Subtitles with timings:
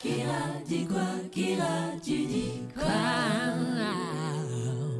[0.00, 1.04] Kira dit quoi?
[1.30, 2.86] Kira, tu dis quoi?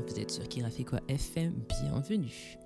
[0.06, 1.00] Vous êtes sur Kira fait quoi?
[1.08, 2.58] FM Bienvenue.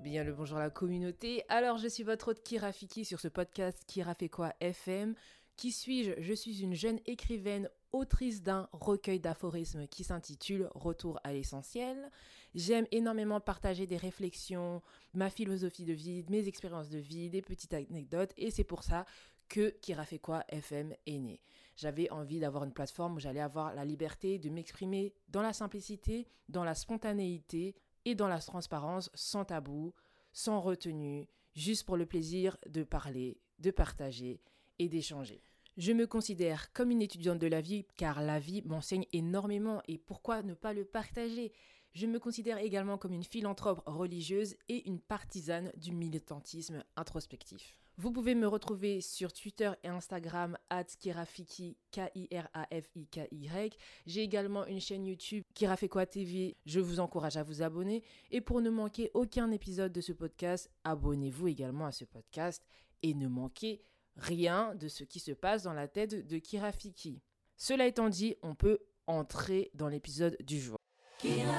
[0.00, 1.42] Bien le bonjour à la communauté.
[1.48, 4.54] Alors je suis votre hôte Kira Fiki sur ce podcast Kira fait quoi?
[4.60, 5.16] FM.
[5.56, 6.12] Qui suis-je?
[6.18, 12.08] Je suis une jeune écrivaine autrice d'un recueil d'aphorismes qui s'intitule Retour à l'essentiel.
[12.54, 14.80] J'aime énormément partager des réflexions,
[15.12, 19.06] ma philosophie de vie, mes expériences de vie, des petites anecdotes et c'est pour ça
[19.48, 20.44] que Kira fait quoi?
[20.50, 21.40] FM est né.
[21.80, 26.28] J'avais envie d'avoir une plateforme où j'allais avoir la liberté de m'exprimer dans la simplicité,
[26.50, 29.94] dans la spontanéité et dans la transparence sans tabou,
[30.30, 34.42] sans retenue, juste pour le plaisir de parler, de partager
[34.78, 35.40] et d'échanger.
[35.78, 39.96] Je me considère comme une étudiante de la vie car la vie m'enseigne énormément et
[39.96, 41.50] pourquoi ne pas le partager?
[41.94, 47.78] Je me considère également comme une philanthrope religieuse et une partisane du militantisme introspectif.
[48.00, 53.76] Vous pouvez me retrouver sur Twitter et Instagram at Kirafiki, K-I-R-A-F-I-K-Y.
[54.06, 56.56] J'ai également une chaîne YouTube Kirafekwa TV.
[56.64, 58.02] Je vous encourage à vous abonner.
[58.30, 62.64] Et pour ne manquer aucun épisode de ce podcast, abonnez-vous également à ce podcast
[63.02, 63.82] et ne manquez
[64.16, 67.20] rien de ce qui se passe dans la tête de Kirafiki.
[67.58, 68.78] Cela étant dit, on peut
[69.08, 70.78] entrer dans l'épisode du jour.
[71.18, 71.52] Kira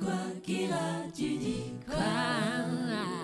[0.00, 0.14] quoi?
[0.42, 3.21] Kira, tu dis quoi?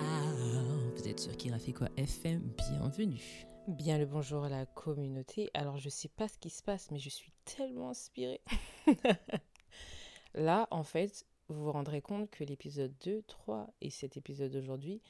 [1.19, 3.45] Sur Kira fait quoi FM Bienvenue.
[3.67, 5.49] Bien le bonjour à la communauté.
[5.53, 8.39] Alors je sais pas ce qui se passe, mais je suis tellement inspirée.
[10.33, 15.01] Là, en fait, vous vous rendrez compte que l'épisode 2, 3 et cet épisode d'aujourd'hui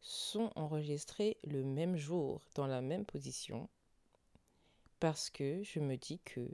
[0.00, 3.68] sont enregistrés le même jour, dans la même position,
[4.98, 6.50] parce que je me dis que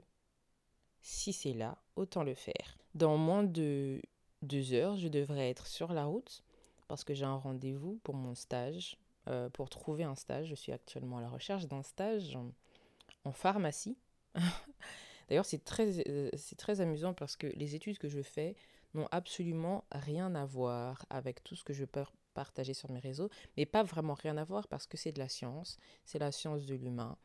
[1.01, 2.77] si c'est là, autant le faire.
[2.93, 4.03] Dans moins de
[4.43, 6.43] deux heures, je devrais être sur la route
[6.89, 10.47] parce que j'ai un rendez-vous pour mon stage, euh, pour trouver un stage.
[10.47, 13.95] Je suis actuellement à la recherche d'un stage en, pharmacie.
[15.29, 18.55] D'ailleurs, c'est très, euh, très amusant parce que les études que je fais
[18.95, 23.29] n'ont absolument rien à voir avec tout ce que je peux partager sur mes réseaux,
[23.55, 26.65] mais pas vraiment rien à voir parce que c'est de la science, c'est la science
[26.65, 27.17] de l'humain,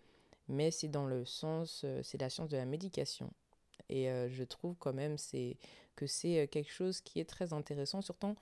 [0.46, 3.32] mais c'est dans le sens, euh, c'est la science de la médication.
[3.88, 5.16] Et je trouve quand même
[5.96, 8.34] que c'est quelque chose qui est très intéressant, surtout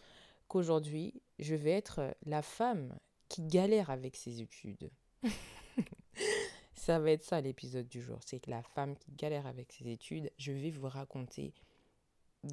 [0.52, 2.94] qu'aujourd'hui, je vais être la femme
[3.30, 4.90] qui galère avec ses études.
[6.74, 9.88] ça va être ça l'épisode du jour, c'est que la femme qui galère avec ses
[9.88, 11.54] études, je vais vous raconter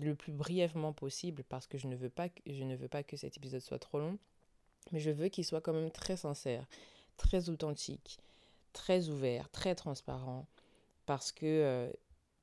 [0.02, 3.04] le plus brièvement possible parce que je ne veux pas que, je ne veux pas
[3.04, 4.18] que cet épisode soit trop long,
[4.94, 6.66] mais je veux qu'il soit quand même très sincère,
[7.18, 8.18] très authentique,
[8.72, 10.48] très ouvert, très transparent
[11.06, 11.92] parce que euh,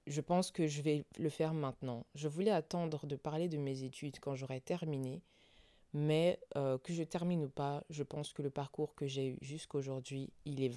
[0.06, 2.04] je pense que je vais le faire maintenant.
[2.14, 5.22] Je voulais attendre de parler de mes études quand j'aurai terminé,
[5.92, 9.38] mais euh, que je termine ou pas, je pense que le parcours que j'ai eu
[9.40, 10.72] jusqu'aujourd'hui, il est,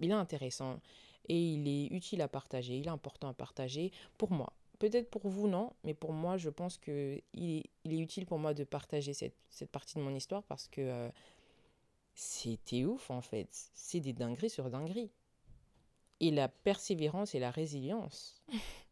[0.00, 0.80] il est intéressant
[1.28, 4.52] et il est utile à partager, il est important à partager pour moi.
[4.78, 8.38] Peut-être pour vous, non, mais pour moi, je pense qu'il est, il est utile pour
[8.38, 11.08] moi de partager cette, cette partie de mon histoire parce que euh,
[12.14, 13.48] c'était ouf en fait.
[13.74, 15.10] C'est des dingueries sur dingueries.
[16.20, 18.42] Et la persévérance et la résilience.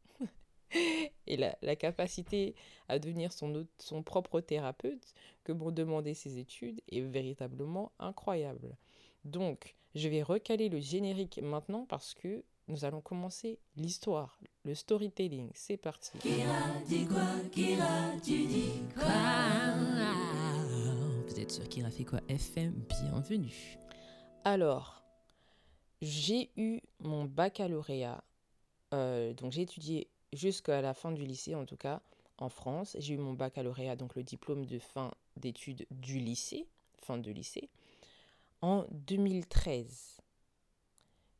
[1.26, 2.54] et la, la, capacité
[2.88, 8.76] à devenir son, autre, son propre thérapeute que m'ont demandé ces études est véritablement incroyable.
[9.24, 15.50] Donc, je vais recaler le générique maintenant parce que nous allons commencer l'histoire, le storytelling.
[15.54, 16.16] C'est parti.
[16.18, 17.26] Kira dit quoi?
[17.50, 19.04] Kira, tu dis quoi?
[21.26, 23.78] Vous êtes sur Kira fait quoi FM Bienvenue.
[24.44, 25.02] Alors,
[26.00, 28.22] j'ai eu mon baccalauréat.
[28.94, 32.00] Euh, donc, j'ai étudié jusqu'à la fin du lycée, en tout cas,
[32.38, 32.96] en France.
[32.98, 36.66] J'ai eu mon baccalauréat, donc le diplôme de fin d'études du lycée,
[36.98, 37.68] fin de lycée,
[38.60, 40.22] en 2013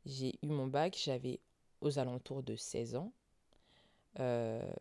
[0.05, 1.39] j'ai eu mon bac, j'avais
[1.81, 3.11] aux alentours de 16 ans.
[4.19, 4.71] Euh...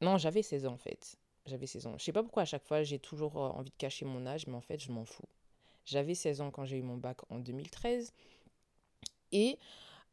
[0.00, 1.16] Non, j'avais 16 ans en fait.
[1.46, 1.94] J'avais 16 ans.
[1.98, 4.46] Je sais pas pourquoi à chaque fois j'ai toujours euh, envie de cacher mon âge,
[4.46, 5.28] mais en fait je m'en fous.
[5.84, 8.12] J'avais 16 ans quand j'ai eu mon bac en 2013.
[9.32, 9.58] Et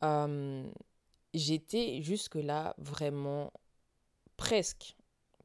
[0.03, 0.63] euh,
[1.33, 3.51] j'étais jusque-là vraiment
[4.37, 4.95] presque.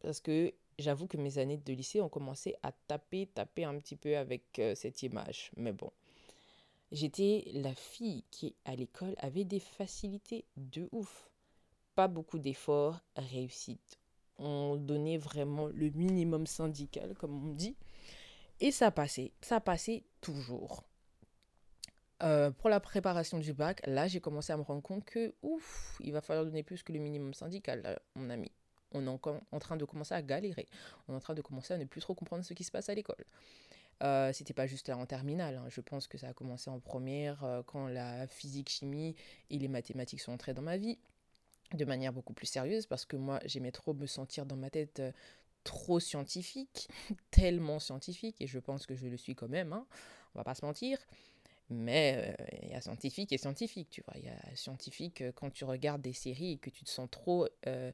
[0.02, 3.96] Parce que j'avoue que mes années de lycée ont commencé à taper, taper un petit
[3.96, 5.50] peu avec euh, cette image.
[5.56, 5.90] Mais bon.
[6.92, 11.28] J'étais la fille qui, à l'école, avait des facilités de ouf.
[11.96, 13.98] Pas beaucoup d'efforts, réussite.
[14.38, 17.76] On donnait vraiment le minimum syndical, comme on dit.
[18.60, 19.32] Et ça passait.
[19.40, 20.84] Ça passait toujours.
[22.22, 25.96] Euh, pour la préparation du bac, là, j'ai commencé à me rendre compte que, ouf,
[26.00, 28.50] il va falloir donner plus que le minimum syndical, là, mon ami.
[28.92, 30.68] On est en, train de commencer à galérer.
[31.08, 32.88] On est en train de commencer à ne plus trop comprendre ce qui se passe
[32.88, 33.24] à l'école.
[34.04, 35.56] Euh, c'était pas juste là en terminale.
[35.56, 35.66] hein.
[35.68, 39.16] Je pense que ça a commencé en première euh, quand la physique, chimie
[39.50, 40.98] et les mathématiques sont entrées dans ma vie
[41.72, 45.00] de manière beaucoup plus sérieuse parce que moi j'aimais trop me sentir dans ma tête
[45.00, 45.12] euh,
[45.64, 46.88] trop scientifique,
[47.30, 49.72] tellement scientifique et je pense que je le suis quand même.
[49.72, 49.86] Hein,
[50.34, 50.98] on va pas se mentir.
[51.70, 54.14] Mais euh, il y a scientifique et scientifique, tu vois.
[54.18, 57.08] Il y a scientifique euh, quand tu regardes des séries et que tu te sens
[57.10, 57.90] trop, euh,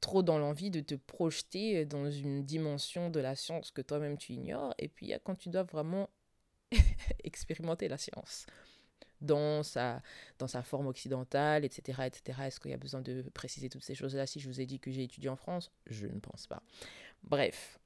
[0.00, 4.32] trop dans l'envie de te projeter dans une dimension de la science que toi-même tu
[4.32, 4.74] ignores.
[4.78, 6.08] Et puis il y a quand tu dois vraiment
[7.24, 8.46] expérimenter la science
[9.20, 10.00] dans sa,
[10.38, 12.06] dans sa forme occidentale, etc.
[12.06, 12.42] etc.
[12.46, 14.78] Est-ce qu'il y a besoin de préciser toutes ces choses-là si je vous ai dit
[14.78, 15.72] que j'ai étudié en France?
[15.86, 16.62] Je ne pense pas.
[17.24, 17.80] Bref,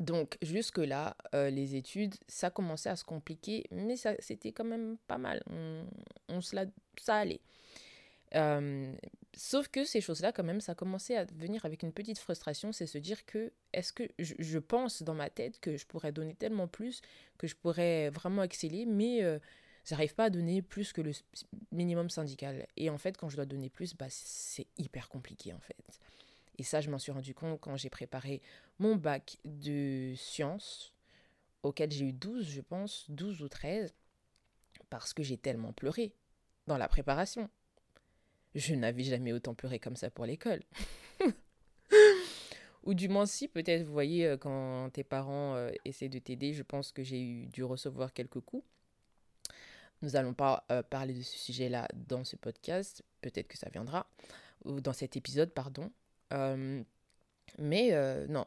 [0.00, 4.96] donc jusque-là, euh, les études, ça commençait à se compliquer, mais ça, c'était quand même
[5.06, 5.42] pas mal.
[5.50, 5.84] On,
[6.28, 6.66] on se la,
[7.00, 7.40] ça allait.
[8.34, 8.92] Euh,
[9.34, 12.86] sauf que ces choses-là, quand même, ça commençait à venir avec une petite frustration, c'est
[12.86, 16.34] se dire que, est-ce que je, je pense dans ma tête que je pourrais donner
[16.34, 17.00] tellement plus,
[17.38, 19.38] que je pourrais vraiment exceller, mais euh,
[19.84, 21.12] j'arrive pas à donner plus que le
[21.72, 22.66] minimum syndical.
[22.76, 25.76] Et en fait, quand je dois donner plus, bah, c'est hyper compliqué, en fait.
[26.58, 28.42] Et ça, je m'en suis rendu compte quand j'ai préparé
[28.78, 30.92] mon bac de sciences,
[31.62, 33.94] auquel j'ai eu 12, je pense, 12 ou 13,
[34.90, 36.12] parce que j'ai tellement pleuré
[36.66, 37.48] dans la préparation.
[38.54, 40.62] Je n'avais jamais autant pleuré comme ça pour l'école.
[42.84, 46.54] Ou du moins si, peut-être, vous voyez, euh, quand tes parents euh, essaient de t'aider,
[46.54, 48.64] je pense que j'ai dû recevoir quelques coups.
[50.00, 54.08] Nous n'allons pas euh, parler de ce sujet-là dans ce podcast, peut-être que ça viendra,
[54.64, 55.90] ou dans cet épisode, pardon.
[57.58, 58.44] Mais euh, non,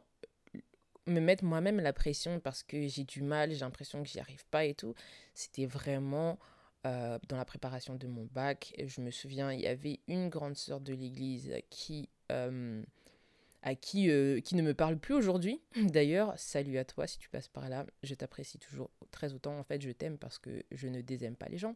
[1.07, 4.45] me mettre moi-même la pression parce que j'ai du mal, j'ai l'impression que j'y arrive
[4.47, 4.93] pas et tout,
[5.33, 6.37] c'était vraiment
[6.85, 8.73] euh, dans la préparation de mon bac.
[8.77, 14.39] Je me souviens, il y avait une grande sœur de l'église qui, à qui, euh,
[14.39, 15.61] qui ne me parle plus aujourd'hui.
[15.75, 19.57] D'ailleurs, salut à toi si tu passes par là, je t'apprécie toujours très autant.
[19.57, 21.75] En fait, je t'aime parce que je ne désaime pas les gens.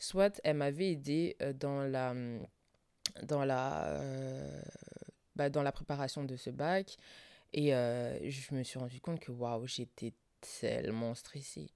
[0.00, 2.14] Soit elle m'avait aidé dans la,
[3.22, 4.00] dans la,
[5.36, 6.96] bah, dans la préparation de ce bac.
[7.52, 10.12] Et euh, je me suis rendu compte que waouh, j'étais
[10.60, 11.70] tellement stressée.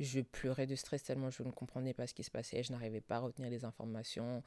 [0.00, 2.62] Je pleurais de stress tellement je ne comprenais pas ce qui se passait.
[2.62, 4.42] Je n'arrivais pas à retenir les informations.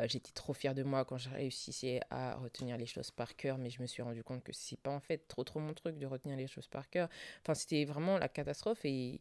[0.00, 3.58] Euh, j'étais trop fière de moi quand je réussissais à retenir les choses par cœur.
[3.58, 5.98] Mais je me suis rendu compte que c'est pas en fait trop trop mon truc
[5.98, 7.08] de retenir les choses par cœur.
[7.42, 9.20] Enfin, c'était vraiment la catastrophe et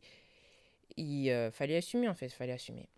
[0.97, 2.27] il euh, fallait assumer en fait.
[2.27, 2.89] Il fallait assumer.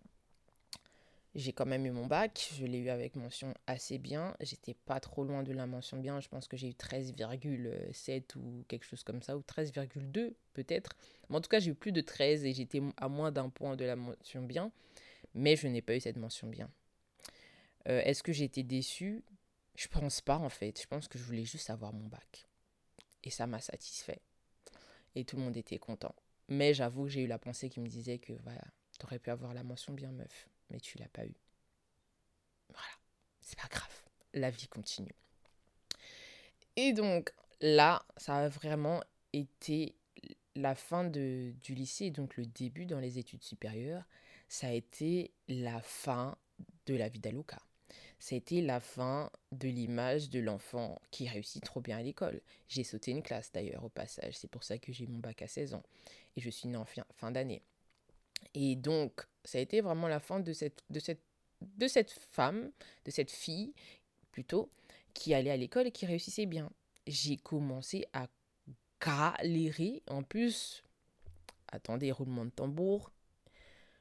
[1.34, 4.34] J'ai quand même eu mon bac, je l'ai eu avec mention assez bien.
[4.40, 8.64] J'étais pas trop loin de la mention bien, je pense que j'ai eu 13,7 ou
[8.66, 10.92] quelque chose comme ça, ou 13,2 peut-être.
[11.28, 13.76] Mais en tout cas, j'ai eu plus de 13 et j'étais à moins d'un point
[13.76, 14.72] de la mention bien,
[15.34, 16.70] mais je n'ai pas eu cette mention bien.
[17.88, 19.22] Euh, Est-ce que été déçue?
[19.76, 22.48] Je pense pas en fait, je pense que je voulais juste avoir mon bac.
[23.22, 24.20] Et ça m'a satisfait.
[25.14, 26.14] Et tout le monde était content.
[26.48, 28.64] Mais j'avoue que j'ai eu la pensée qui me disait que voilà,
[28.98, 31.34] t'aurais pu avoir la mention bien meuf mais tu l'as pas eu.
[32.68, 32.92] Voilà,
[33.40, 34.02] c'est pas grave,
[34.34, 35.14] la vie continue.
[36.76, 39.94] Et donc là, ça a vraiment été
[40.54, 44.04] la fin du lycée, donc le début dans les études supérieures.
[44.48, 46.36] Ça a été la fin
[46.86, 47.58] de la vie d'Aluka.
[48.18, 52.40] Ça a été la fin de l'image de l'enfant qui réussit trop bien à l'école.
[52.68, 55.46] J'ai sauté une classe d'ailleurs au passage, c'est pour ça que j'ai mon bac à
[55.46, 55.84] 16 ans.
[56.36, 57.62] Et je suis née en fin d'année.
[58.54, 61.22] Et donc, ça a été vraiment la fin de cette, de cette,
[61.60, 62.70] de cette femme,
[63.04, 63.72] de cette fille
[64.32, 64.70] plutôt,
[65.14, 66.70] qui allait à l'école et qui réussissait bien.
[67.06, 68.28] J'ai commencé à
[69.04, 70.02] galérer.
[70.08, 70.82] En plus,
[71.68, 73.10] attendez, roulement de tambour,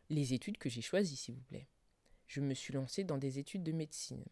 [0.10, 1.68] les études que j'ai choisies, s'il vous plaît.
[2.28, 4.26] Je me suis lancée dans des études de médecine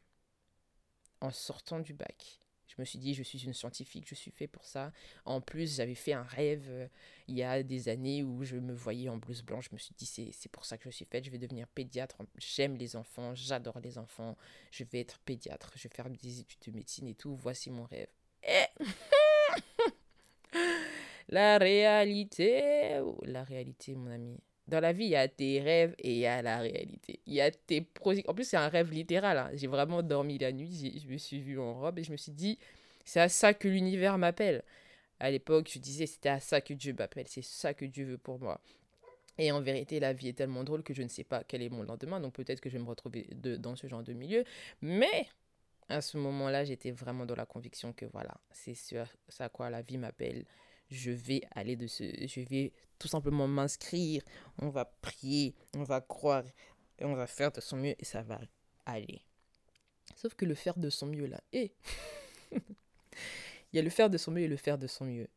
[1.21, 2.39] en sortant du bac.
[2.75, 4.91] Je me suis dit, je suis une scientifique, je suis fait pour ça.
[5.23, 6.87] En plus, j'avais fait un rêve euh,
[7.27, 9.69] il y a des années où je me voyais en blouse blanche.
[9.69, 11.23] Je me suis dit, c'est, pour ça que je suis faite.
[11.23, 12.17] Je vais devenir pédiatre.
[12.37, 14.37] J'aime les enfants, j'adore les enfants.
[14.71, 15.71] Je vais être pédiatre.
[15.75, 17.35] Je vais faire des études de médecine et tout.
[17.35, 18.09] Voici mon rêve.
[18.43, 18.65] Et...
[21.29, 22.99] la réalité.
[23.01, 24.37] oh, La réalité, mon ami.
[24.67, 27.19] Dans la vie, il y a tes rêves et il y a la réalité.
[27.27, 28.23] Il y a tes projets.
[28.27, 29.37] En plus, c'est un rêve littéral.
[29.37, 29.49] hein.
[29.53, 31.01] J'ai vraiment dormi la nuit.
[31.03, 32.57] Je me suis vue en robe et je me suis dit,
[33.05, 34.63] c'est à ça que l'univers m'appelle.
[35.19, 37.27] À l'époque, je disais, c'était à ça que Dieu m'appelle.
[37.27, 38.59] C'est ça que Dieu veut pour moi.
[39.37, 41.69] Et en vérité, la vie est tellement drôle que je ne sais pas quel est
[41.69, 42.19] mon lendemain.
[42.19, 44.43] Donc peut-être que je vais me retrouver dans ce genre de milieu.
[44.81, 45.27] Mais
[45.89, 49.05] à ce moment-là, j'étais vraiment dans la conviction que voilà, c'est ça
[49.39, 50.45] à quoi la vie m'appelle.
[50.89, 52.03] Je vais aller de ce.
[52.27, 54.21] Je vais tout simplement m'inscrire.
[54.59, 56.43] On va prier, on va croire,
[56.99, 58.39] et on va faire de son mieux et ça va
[58.85, 59.21] aller.
[60.15, 61.73] Sauf que le faire de son mieux là, et
[62.51, 62.59] il
[63.73, 65.27] y a le faire de son mieux et le faire de son mieux.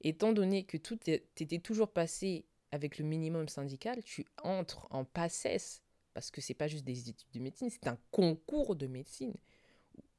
[0.00, 5.82] étant donné que tout était toujours passé avec le minimum syndical, tu entres en PACES,
[6.12, 9.34] parce que c'est pas juste des études de médecine, c'est un concours de médecine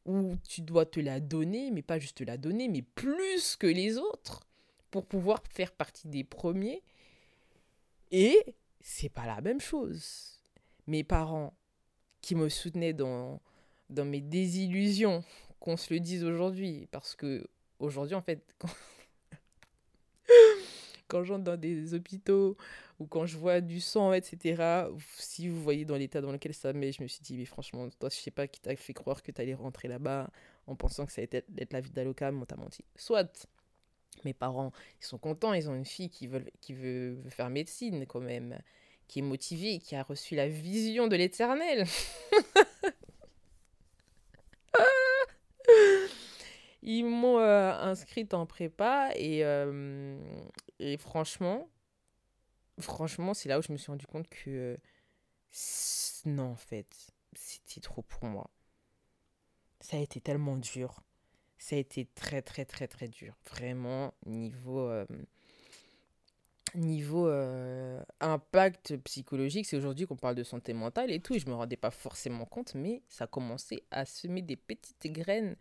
[0.06, 3.68] où tu dois te la donner, mais pas juste te la donner, mais plus que
[3.68, 4.46] les autres
[4.96, 6.82] pour pouvoir faire partie des premiers.
[8.12, 10.40] Et c'est pas la même chose.
[10.88, 11.54] Mes parents
[12.22, 13.42] qui me soutenaient dans,
[13.90, 15.22] dans mes désillusions,
[15.60, 17.46] qu'on se le dise aujourd'hui, parce que
[17.80, 18.70] aujourd'hui, en fait, quand,
[21.10, 22.56] quand j'entre dans des hôpitaux
[22.98, 24.88] ou quand je vois du sang, etc.,
[25.18, 27.90] si vous voyez dans l'état dans lequel ça met, je me suis dit, mais franchement,
[28.00, 30.30] toi, je sais pas qui t'a fait croire que tu allais rentrer là-bas
[30.68, 32.86] en pensant que ça allait être la vie d'Alocam, on t'a menti.
[32.96, 33.46] Soit,
[34.26, 36.44] mes parents, ils sont contents, ils ont une fille qui veut,
[37.30, 38.60] faire médecine quand même,
[39.08, 41.86] qui est motivée, qui a reçu la vision de l'éternel.
[46.88, 50.20] Ils m'ont euh, inscrite en prépa et, euh,
[50.78, 51.68] et franchement,
[52.80, 54.78] franchement, c'est là où je me suis rendu compte que
[56.26, 56.88] non, en fait,
[57.34, 58.50] c'était trop pour moi.
[59.80, 61.05] Ça a été tellement dur.
[61.66, 63.36] Ça a été très, très, très, très dur.
[63.50, 65.04] Vraiment, niveau, euh,
[66.76, 67.28] niveau
[68.20, 71.40] impact psychologique, c'est aujourd'hui qu'on parle de santé mentale et tout.
[71.40, 75.56] Je ne me rendais pas forcément compte, mais ça commençait à semer des petites graines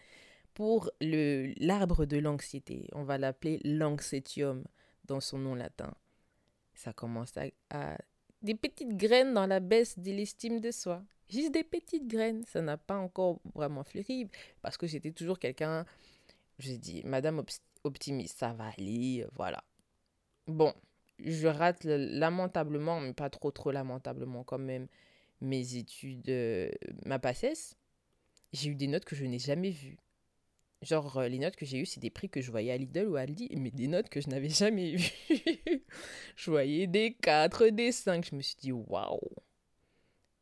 [0.53, 2.87] pour l'arbre de l'anxiété.
[2.93, 4.63] On va l'appeler l'anxétium
[5.07, 5.95] dans son nom latin.
[6.75, 7.33] Ça commence
[7.71, 7.97] à,
[8.43, 11.03] des petites graines dans la baisse de l'estime de soi.
[11.29, 12.45] Juste des petites graines.
[12.45, 14.29] Ça n'a pas encore vraiment fleuri
[14.63, 15.85] parce que j'étais toujours quelqu'un.
[16.59, 17.43] J'ai dit, Madame
[17.85, 19.65] optimiste, ça va aller, voilà.
[20.47, 20.73] Bon,
[21.19, 24.89] je rate lamentablement, mais pas trop trop lamentablement quand même,
[25.41, 26.71] mes études, euh,
[27.05, 27.77] ma PACES.
[28.53, 29.99] J'ai eu des notes que je n'ai jamais vues.
[30.83, 33.09] Genre, euh, les notes que j'ai eues, c'est des prix que je voyais à Lidl
[33.09, 35.83] ou à Aldi, mais des notes que je n'avais jamais vues.
[36.37, 38.25] je voyais des 4, des 5.
[38.31, 39.19] Je me suis dit, waouh!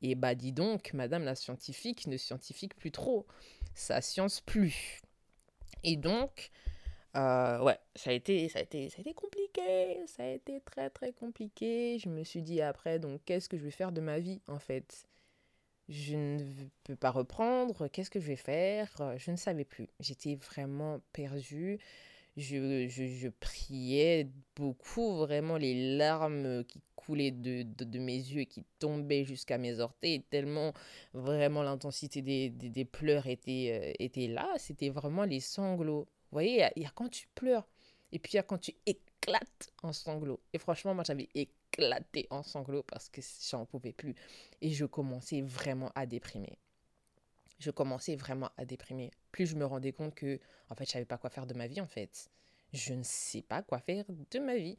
[0.02, 3.26] Et bah, dis donc, madame la scientifique ne scientifique plus trop.
[3.75, 5.00] Ça science plus.
[5.85, 6.50] Et donc,
[7.16, 10.04] euh, ouais, ça a, été, ça, a été, ça a été compliqué.
[10.06, 11.99] Ça a été très, très compliqué.
[11.99, 14.59] Je me suis dit après, donc, qu'est-ce que je vais faire de ma vie, en
[14.59, 15.06] fait?
[15.88, 18.88] je ne peux pas reprendre, qu'est-ce que je vais faire?
[19.16, 19.88] Je ne savais plus.
[20.00, 21.78] J'étais vraiment perdue.
[22.37, 28.65] Je, je, priais beaucoup, vraiment les larmes qui coulaient de, de, mes yeux et qui
[28.79, 30.73] tombaient jusqu'à mes orteils, tellement
[31.12, 36.07] vraiment l'intensité des, des, pleurs était, euh, était là, c'était vraiment les sanglots.
[36.31, 37.69] Vous voyez, il y, a quand tu pleures,
[38.12, 40.41] et puis il y a quand tu éclates en sanglots.
[40.55, 43.21] Et franchement, moi j'avais éclaté en sanglots parce que
[43.51, 44.15] j'en pouvais plus.
[44.62, 46.59] Et je commençais vraiment à déprimer.
[47.62, 49.12] Je commençais vraiment à déprimer.
[49.31, 51.69] Plus je me rendais compte que, en fait, je savais pas quoi faire de ma
[51.69, 52.28] vie, en fait.
[52.73, 54.76] Je ne sais pas quoi faire de ma vie.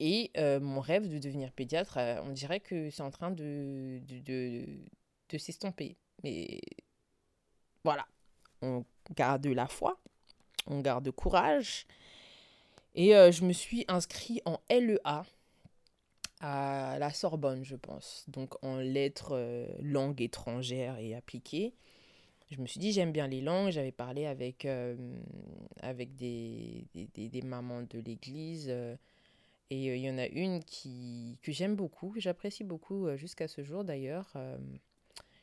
[0.00, 4.00] Et euh, mon rêve de devenir pédiatre, euh, on dirait que c'est en train de,
[4.24, 5.96] de, s'estomper.
[6.22, 6.60] Mais
[7.84, 8.06] voilà,
[8.62, 8.84] on
[9.14, 9.98] garde la foi,
[10.66, 11.86] on garde courage.
[12.94, 15.26] Et euh, je me suis inscrit en LEA,
[16.40, 21.74] à la Sorbonne, je pense, donc en lettres langues étrangères et appliquées.
[22.50, 23.70] Je me suis dit, j'aime bien les langues.
[23.70, 24.96] J'avais parlé avec, euh,
[25.80, 28.66] avec des, des, des, mamans de l'église.
[28.68, 28.96] Euh,
[29.70, 33.84] et il y en a une qui, que j'aime beaucoup, j'apprécie beaucoup jusqu'à ce jour
[33.84, 34.32] d'ailleurs.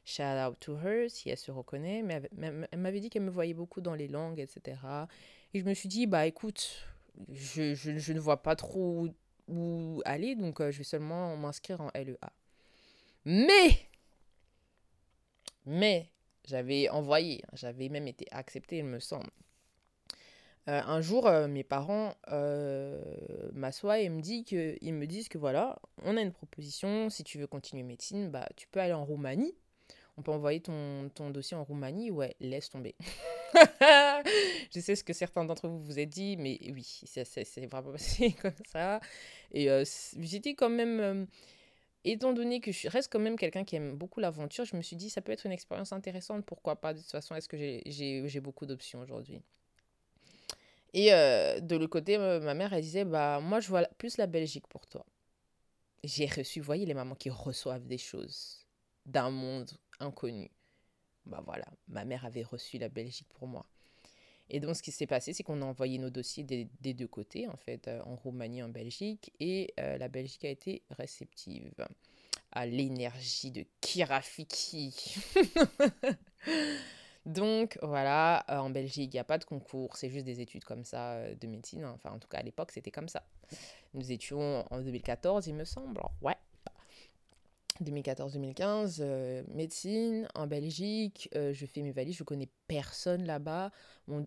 [0.04, 2.02] shout out to her si elle se reconnaît.
[2.02, 4.78] Mais elle, m'avait dit qu'elle me voyait beaucoup dans les langues, etc.
[5.54, 6.88] Et je me suis dit, bah écoute,
[7.32, 9.08] je, je, ne vois pas trop
[9.48, 12.32] ou aller, donc euh, je vais seulement m'inscrire en LEA.
[13.26, 13.80] Mais,
[15.66, 16.10] mais,
[16.48, 19.30] j'avais envoyé, j'avais même été accepté, il me semble.
[20.68, 22.16] Euh, un jour, euh, mes parents
[23.54, 27.24] m'assoient et me, dit que, ils me disent que voilà, on a une proposition, si
[27.24, 29.54] tu veux continuer médecine, bah, tu peux aller en Roumanie.
[30.18, 32.10] On peut envoyer ton, ton dossier en Roumanie.
[32.10, 32.96] Ouais, laisse tomber.
[34.74, 38.34] je sais ce que certains d'entre vous vous êtes dit, mais oui, c'est vraiment passé
[38.42, 39.02] comme ça.
[39.52, 39.84] Et euh,
[40.20, 41.26] j'étais quand même, euh,
[42.12, 44.96] étant donné que je reste quand même quelqu'un qui aime beaucoup l'aventure, je me suis
[44.96, 48.40] dit, ça peut être une expérience intéressante, pourquoi pas De toute façon, est-ce que j'ai
[48.40, 49.42] beaucoup d'options aujourd'hui?
[50.94, 54.28] Et euh, de l'autre côté, ma mère, elle disait, bah moi, je vois plus la
[54.28, 55.06] Belgique pour toi.
[56.04, 58.66] J'ai reçu, voyez les mamans qui reçoivent des choses
[59.06, 60.52] d'un monde inconnu
[61.26, 63.66] bah voilà, ma mère avait reçu la Belgique pour moi.
[64.50, 67.48] Et donc, ce qui s'est passé, c'est qu'on a envoyé nos dossiers des, deux côtés,
[67.48, 71.74] en fait, euh, en Roumanie, en Belgique, et euh, la Belgique a été réceptive
[72.52, 75.16] à l'énergie de Kirafiki.
[77.26, 80.64] Donc voilà, euh, en Belgique, il n'y a pas de concours, c'est juste des études
[80.64, 81.84] comme ça de médecine.
[81.84, 81.94] hein.
[81.96, 83.24] Enfin, en tout cas, à l'époque, c'était comme ça.
[83.96, 86.00] Nous étions en 2014, il me semble.
[86.22, 86.38] Ouais.
[87.82, 91.30] 2014-2015, euh, médecine en Belgique.
[91.36, 93.72] euh, je fais mes valises, je connais personne là-bas.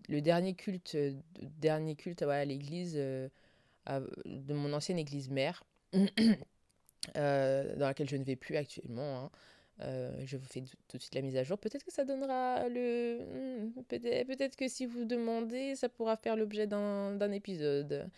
[0.07, 1.13] Le dernier culte, euh,
[1.59, 5.63] dernier culte à l'église, de mon ancienne église mère,
[5.93, 9.25] dans laquelle je ne vais plus actuellement.
[9.25, 9.31] hein.
[10.25, 11.57] Je vous fais tout de suite la mise à jour.
[11.57, 13.19] Peut-être que ça donnera le.
[13.67, 18.09] hmm, Peut-être peut-être que si vous demandez, ça pourra faire l'objet d'un épisode.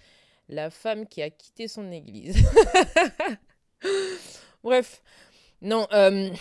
[0.50, 2.36] La femme qui a quitté son église.
[4.64, 5.02] Bref.
[5.62, 6.32] Non, euh,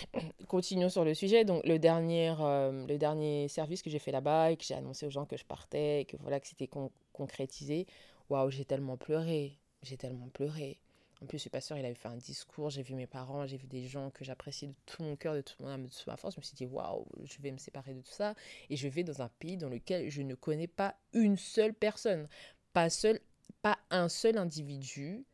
[0.48, 1.44] continuons sur le sujet.
[1.44, 5.06] Donc, le dernier, euh, le dernier service que j'ai fait là-bas et que j'ai annoncé
[5.06, 7.86] aux gens que je partais et que voilà, que c'était con- concrétisé.
[8.30, 9.58] Waouh, j'ai tellement pleuré.
[9.82, 10.78] J'ai tellement pleuré.
[11.22, 12.70] En plus, le pasteur, il avait fait un discours.
[12.70, 15.42] J'ai vu mes parents, j'ai vu des gens que j'appréciais de tout mon cœur, de
[15.42, 16.34] toute mon âme, de toute ma force.
[16.36, 18.34] Je me suis dit, waouh, je vais me séparer de tout ça.
[18.70, 22.28] Et je vais dans un pays dans lequel je ne connais pas une seule personne.
[22.72, 23.20] Pas, seul,
[23.62, 25.24] pas un seul individu.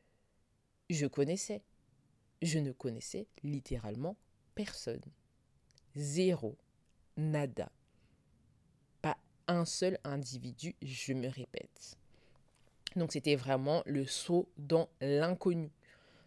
[0.91, 1.63] Je connaissais.
[2.43, 4.17] Je ne connaissais littéralement
[4.55, 5.03] personne.
[5.95, 6.57] Zéro.
[7.17, 7.71] Nada.
[9.01, 9.17] Pas
[9.47, 11.97] un seul individu, je me répète.
[12.95, 15.71] Donc c'était vraiment le saut dans l'inconnu,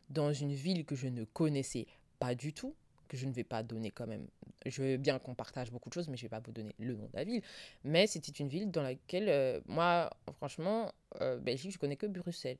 [0.09, 1.85] dans une ville que je ne connaissais
[2.19, 2.75] pas du tout,
[3.07, 4.27] que je ne vais pas donner quand même.
[4.65, 6.75] Je veux bien qu'on partage beaucoup de choses, mais je ne vais pas vous donner
[6.79, 7.41] le nom de la ville.
[7.83, 12.59] Mais c'était une ville dans laquelle, euh, moi, franchement, euh, Belgique, je connais que Bruxelles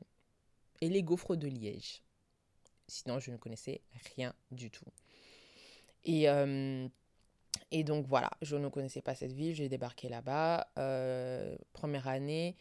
[0.82, 2.01] et les gaufres de Liège.
[2.89, 3.81] Sinon, je ne connaissais
[4.15, 4.86] rien du tout.
[6.05, 6.88] Et, euh,
[7.72, 10.67] et donc voilà, je ne connaissais pas cette ville, j'ai débarqué là-bas.
[10.77, 12.55] Euh, première année,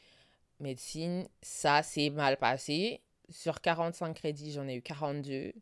[0.60, 3.00] médecine, ça s'est mal passé.
[3.30, 5.52] Sur 45 crédits, j'en ai eu 42.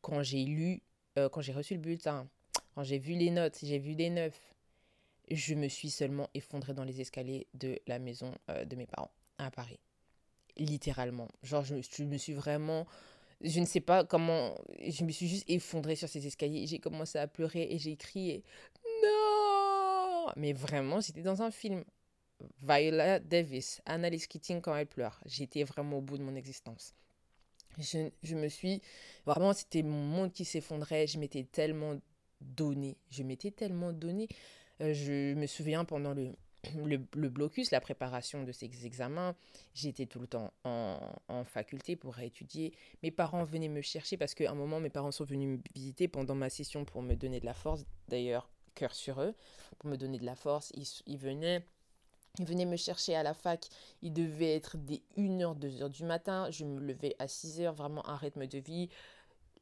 [0.00, 0.82] Quand j'ai lu,
[1.18, 2.28] euh, quand j'ai reçu le bulletin,
[2.74, 4.54] quand j'ai vu les notes, j'ai vu les neufs,
[5.30, 9.50] je me suis seulement effondrée dans les escaliers de la maison de mes parents à
[9.50, 9.78] Paris.
[10.56, 11.28] Littéralement.
[11.44, 12.86] Genre, je, je me suis vraiment
[13.42, 14.54] je ne sais pas comment,
[14.86, 16.66] je me suis juste effondrée sur ces escaliers.
[16.66, 18.44] J'ai commencé à pleurer et j'ai crié
[19.02, 20.26] non.
[20.36, 21.84] Mais vraiment, j'étais dans un film.
[22.62, 25.20] Viola Davis, Annalise Keating quand elle pleure.
[25.26, 26.94] J'étais vraiment au bout de mon existence.
[27.78, 28.80] Je, je me suis
[29.26, 31.06] vraiment, c'était mon monde qui s'effondrait.
[31.06, 32.00] Je m'étais tellement
[32.40, 32.96] donné.
[33.10, 34.28] Je m'étais tellement donné.
[34.80, 36.34] Euh, je me souviens pendant le,
[36.76, 36.96] le,
[37.28, 39.34] blocus, la préparation de ces examens,
[39.74, 42.74] j'étais tout le temps en, en, faculté pour étudier.
[43.02, 46.08] Mes parents venaient me chercher parce qu'à un moment, mes parents sont venus me visiter
[46.08, 47.84] pendant ma session pour me donner de la force.
[48.08, 49.34] D'ailleurs, cœur sur eux,
[49.78, 50.72] pour me donner de la force.
[50.74, 51.64] Ils, ils venaient.
[52.38, 53.66] Ils me chercher à la fac,
[54.02, 58.16] il devait être des 1h, 2h du matin, je me levais à 6h, vraiment un
[58.16, 58.88] rythme de vie.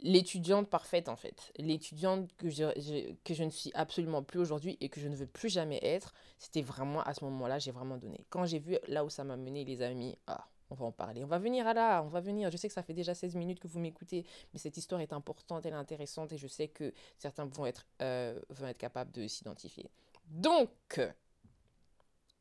[0.00, 4.88] L'étudiante parfaite en fait, l'étudiante que je, que je ne suis absolument plus aujourd'hui et
[4.88, 8.24] que je ne veux plus jamais être, c'était vraiment à ce moment-là, j'ai vraiment donné.
[8.30, 11.24] Quand j'ai vu là où ça m'a mené les amis, ah, on va en parler,
[11.24, 12.50] on va venir à là, on va venir.
[12.50, 15.12] Je sais que ça fait déjà 16 minutes que vous m'écoutez, mais cette histoire est
[15.12, 19.10] importante, elle est intéressante et je sais que certains vont être, euh, vont être capables
[19.10, 19.90] de s'identifier.
[20.26, 21.00] Donc,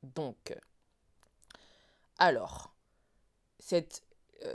[0.04, 0.56] donc,
[2.18, 2.74] alors,
[3.60, 4.04] cette,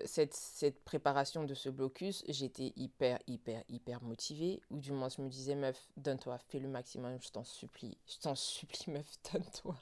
[0.05, 4.61] cette, cette préparation de ce blocus, j'étais hyper, hyper, hyper motivée.
[4.71, 7.97] Ou du moins, je me disais, meuf, donne-toi, fais le maximum, je t'en supplie.
[8.07, 9.77] Je t'en supplie, meuf, donne-toi.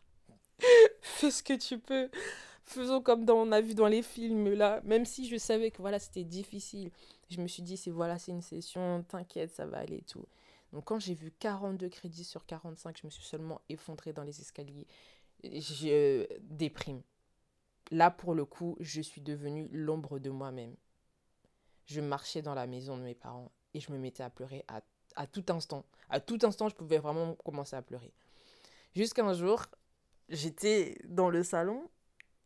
[1.01, 2.11] fais ce que tu peux.
[2.65, 4.81] Faisons comme dans, on a vu dans les films, là.
[4.85, 6.91] Même si je savais que voilà, c'était difficile.
[7.31, 10.25] Je me suis dit, c'est voilà, c'est une session, t'inquiète, ça va aller et tout.
[10.73, 14.41] Donc, quand j'ai vu 42 crédits sur 45, je me suis seulement effondrée dans les
[14.41, 14.87] escaliers
[15.45, 17.03] je déprime.
[17.91, 20.77] Là, pour le coup, je suis devenue l'ombre de moi-même.
[21.87, 24.81] Je marchais dans la maison de mes parents et je me mettais à pleurer à,
[25.17, 25.85] à tout instant.
[26.09, 28.13] À tout instant, je pouvais vraiment commencer à pleurer.
[28.95, 29.67] Jusqu'un jour,
[30.29, 31.91] j'étais dans le salon,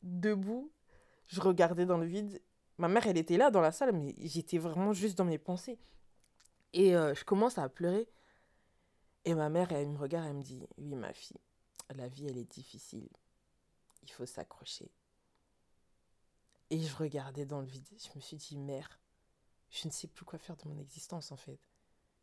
[0.02, 0.72] debout,
[1.26, 2.40] je regardais dans le vide.
[2.78, 5.78] Ma mère, elle était là dans la salle, mais j'étais vraiment juste dans mes pensées.
[6.72, 8.08] Et euh, je commence à pleurer.
[9.24, 11.38] Et ma mère, elle me regarde, elle me dit, oui, ma fille,
[11.94, 13.08] la vie, elle est difficile.
[14.02, 14.90] Il faut s'accrocher.
[16.70, 17.88] Et je regardais dans le vide.
[17.98, 19.00] Je me suis dit, mère,
[19.70, 21.58] je ne sais plus quoi faire de mon existence, en fait.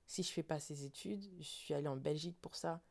[0.08, 2.82] Si je fais pas ces études, je suis allée en Belgique pour ça.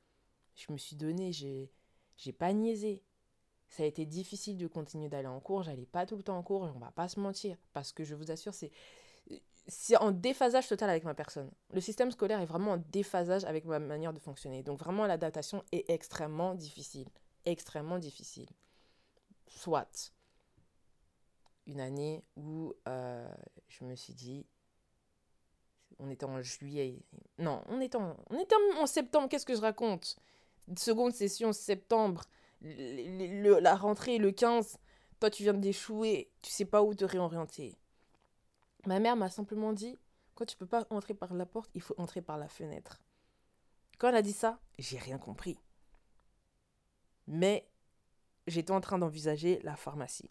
[0.54, 1.70] Je me suis donné, j'ai,
[2.16, 3.02] j'ai pas niaisé.
[3.68, 5.62] Ça a été difficile de continuer d'aller en cours.
[5.62, 7.56] J'allais pas tout le temps en cours, on va pas se mentir.
[7.72, 8.72] Parce que je vous assure, c'est,
[9.66, 11.50] c'est en déphasage total avec ma personne.
[11.72, 14.62] Le système scolaire est vraiment en déphasage avec ma manière de fonctionner.
[14.62, 17.08] Donc vraiment, l'adaptation est extrêmement difficile.
[17.44, 18.48] Extrêmement difficile.
[19.46, 20.12] Soit
[21.70, 23.32] une année où euh,
[23.68, 24.44] je me suis dit,
[25.98, 27.00] on était en juillet,
[27.38, 30.16] non, on était en, on était en septembre, qu'est-ce que je raconte?
[30.76, 32.24] Seconde session septembre,
[32.60, 34.78] la rentrée le 15,
[35.20, 37.78] toi tu viens d'échouer, tu sais pas où te réorienter.
[38.86, 39.96] Ma mère m'a simplement dit,
[40.34, 43.00] quand tu peux pas entrer par la porte, il faut entrer par la fenêtre.
[43.98, 45.58] Quand elle a dit ça, j'ai rien compris.
[47.26, 47.70] Mais
[48.46, 50.30] j'étais en train d'envisager la pharmacie.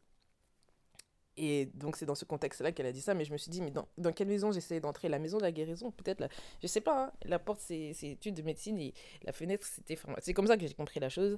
[1.42, 3.62] Et donc c'est dans ce contexte-là qu'elle a dit ça, mais je me suis dit,
[3.62, 5.08] mais dans, dans quelle maison j'essayais d'entrer?
[5.08, 6.28] La maison de la guérison Peut-être, la...
[6.62, 7.12] je sais pas, hein.
[7.24, 10.26] la porte c'est études de médecine et la fenêtre c'était pharmacie.
[10.26, 11.38] C'est comme ça que j'ai compris la chose.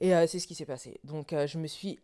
[0.00, 0.98] Et euh, c'est ce qui s'est passé.
[1.04, 2.00] Donc euh, je me suis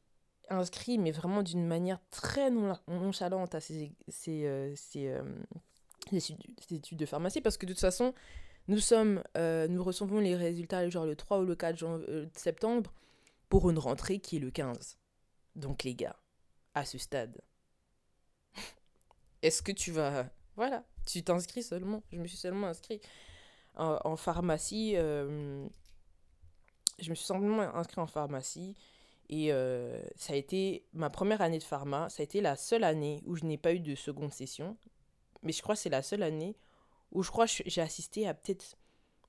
[0.48, 6.36] inscrit, mais vraiment d'une manière très nonchalante à ces, ces, euh, ces,
[6.70, 8.14] études de pharmacie, parce que de toute façon,
[8.68, 12.92] nous sommes, nous recevons les résultats genre le 3 ou le 4 septembre
[13.48, 14.98] pour une rentrée qui est le 15.
[15.56, 16.16] Donc les gars,
[16.76, 17.40] à ce stade,
[19.42, 20.28] est-ce que tu vas...
[20.56, 22.02] Voilà, tu t'inscris seulement?
[22.12, 23.00] Je me suis seulement inscrit
[23.74, 24.92] en, pharmacie.
[24.94, 25.68] je
[26.98, 28.76] me suis simplement inscrit en pharmacie.
[29.28, 32.08] Et euh, ça a été ma première année de pharma.
[32.10, 34.76] Ça a été la seule année où je n'ai pas eu de seconde session.
[35.42, 36.56] Mais je crois que c'est la seule année
[37.10, 38.76] où je crois j'ai assisté à peut-être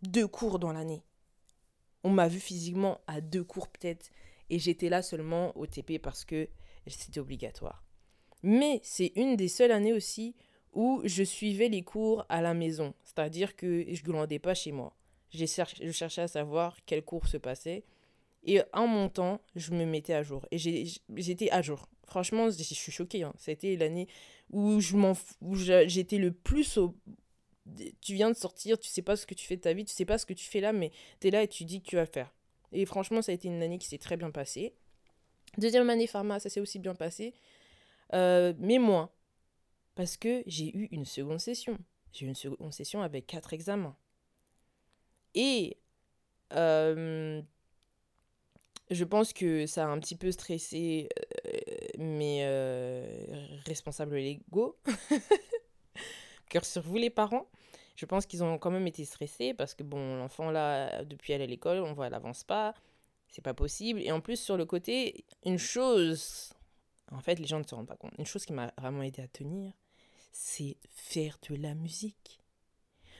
[0.01, 1.03] deux cours dans l'année.
[2.03, 4.09] On m'a vu physiquement à deux cours peut-être.
[4.49, 6.47] Et j'étais là seulement au TP parce que
[6.89, 7.83] c'était obligatoire.
[8.43, 10.35] Mais c'est une des seules années aussi
[10.73, 12.93] où je suivais les cours à la maison.
[13.03, 14.95] C'est-à-dire que je ne glandais pas chez moi.
[15.33, 15.45] Je
[15.91, 17.83] cherchais à savoir quel cours se passait
[18.43, 20.45] et en montant, je me mettais à jour.
[20.51, 21.89] Et j'étais à jour.
[22.05, 23.23] Franchement, je suis choquée.
[23.23, 23.33] Hein.
[23.37, 24.07] C'était l'année
[24.51, 26.95] où j'étais le plus au...
[27.99, 29.93] Tu viens de sortir, tu sais pas ce que tu fais de ta vie, tu
[29.93, 31.89] sais pas ce que tu fais là, mais tu es là et tu dis que
[31.89, 32.33] tu vas faire.
[32.71, 34.73] Et franchement, ça a été une année qui s'est très bien passée.
[35.57, 37.33] Deuxième année pharma, ça s'est aussi bien passé.
[38.13, 39.09] Euh, mais moins.
[39.95, 41.77] Parce que j'ai eu une seconde session.
[42.13, 43.97] J'ai eu une seconde session avec quatre examens.
[45.33, 45.77] Et
[46.53, 47.41] euh,
[48.91, 51.09] je pense que ça a un petit peu stressé
[51.47, 52.45] euh, mes
[53.65, 54.77] responsables légaux.
[56.49, 57.49] Cœur sur vous les parents.
[57.95, 61.41] Je pense qu'ils ont quand même été stressés parce que bon, l'enfant là, depuis elle
[61.41, 62.75] à l'école, on voit elle avance pas.
[63.29, 64.01] C'est pas possible.
[64.01, 66.53] Et en plus, sur le côté, une chose,
[67.11, 68.13] en fait, les gens ne se rendent pas compte.
[68.17, 69.73] Une chose qui m'a vraiment aidé à tenir,
[70.31, 72.41] c'est faire de la musique.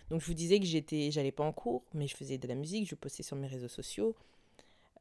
[0.09, 2.55] Donc je vous disais que j'étais, j'allais pas en cours, mais je faisais de la
[2.55, 4.15] musique, je postais sur mes réseaux sociaux.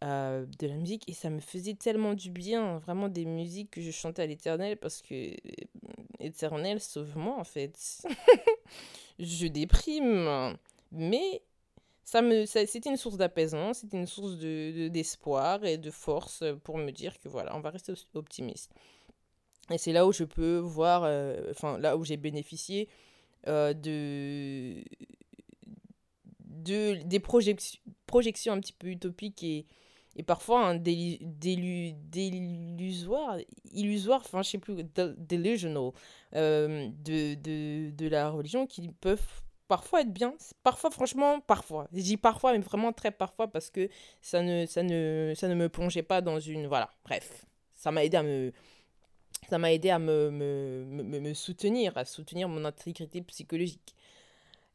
[0.04, 3.80] Euh, de la musique et ça me faisait tellement du bien, vraiment des musiques que
[3.80, 5.34] je chantais à l'éternel parce que euh,
[6.20, 8.06] éternel sauve-moi en fait.
[9.18, 10.58] je déprime,
[10.92, 11.40] mais
[12.06, 16.78] ça me c'était une source d'apaisement, c'était une source de, d'espoir et de force pour
[16.78, 18.70] me dire que voilà, on va rester optimiste.
[19.70, 22.88] Et c'est là où je peux voir, euh, enfin là où j'ai bénéficié
[23.46, 24.82] de,
[26.40, 29.66] de des projections projections un petit peu utopiques et,
[30.14, 31.18] et parfois un délu,
[31.92, 33.36] délusoire,
[33.72, 34.76] illusoire, enfin je sais plus,
[35.18, 35.90] delusional,
[36.34, 41.88] euh, de, de, de, la religion qui peuvent parfois être bien, parfois franchement, parfois.
[41.92, 43.88] Je dis parfois, mais vraiment très parfois parce que
[44.20, 46.66] ça ne, ça ne, ça ne me plongeait pas dans une...
[46.66, 48.52] Voilà, bref, ça m'a aidé à me...
[49.50, 53.94] Ça m'a aidé à me, me, me, me, soutenir, à soutenir mon intégrité psychologique.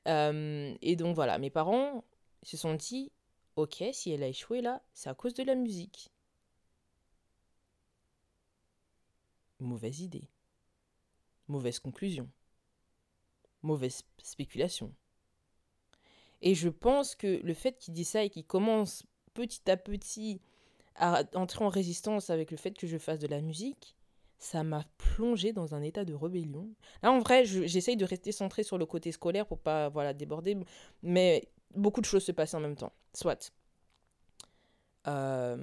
[0.07, 2.03] Euh, et donc voilà, mes parents
[2.43, 3.11] se sont dit,
[3.55, 6.09] Ok, si elle a échoué là, c'est à cause de la musique.
[9.59, 10.29] Mauvaise idée.
[11.47, 12.29] Mauvaise conclusion.
[13.63, 14.93] Mauvaise spéculation.
[16.41, 20.41] Et je pense que le fait qu'il dit ça et qu'il commence petit à petit
[20.95, 23.95] à entrer en résistance avec le fait que je fasse de la musique,
[24.39, 26.67] ça m'a plongé dans un état de rébellion.
[27.03, 30.57] Là, en vrai, j'essaye de rester centré sur le côté scolaire pour pas voilà, déborder,
[31.03, 32.91] mais beaucoup de choses se passaient en même temps.
[33.13, 33.53] Soit.
[35.07, 35.57] Euh,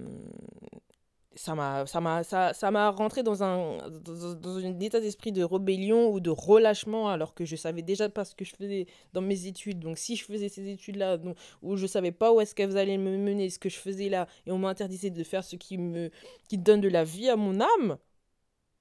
[1.38, 5.42] ça m'a ça m'a ça, ça m'a rentré dans un dans, un état d'esprit de
[5.42, 9.20] rébellion ou de relâchement alors que je savais déjà pas ce que je faisais dans
[9.20, 12.40] mes études donc si je faisais ces études là donc, où je savais pas où
[12.40, 15.44] est-ce qu'elles allaient me mener ce que je faisais là et on m'interdisait de faire
[15.44, 16.10] ce qui me
[16.48, 17.98] qui donne de la vie à mon âme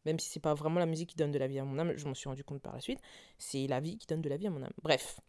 [0.06, 1.93] même si c'est pas vraiment la musique qui donne de la vie à mon âme
[1.96, 3.00] je m'en suis rendu compte par la suite
[3.38, 5.20] c'est la vie qui donne de la vie à mon âme bref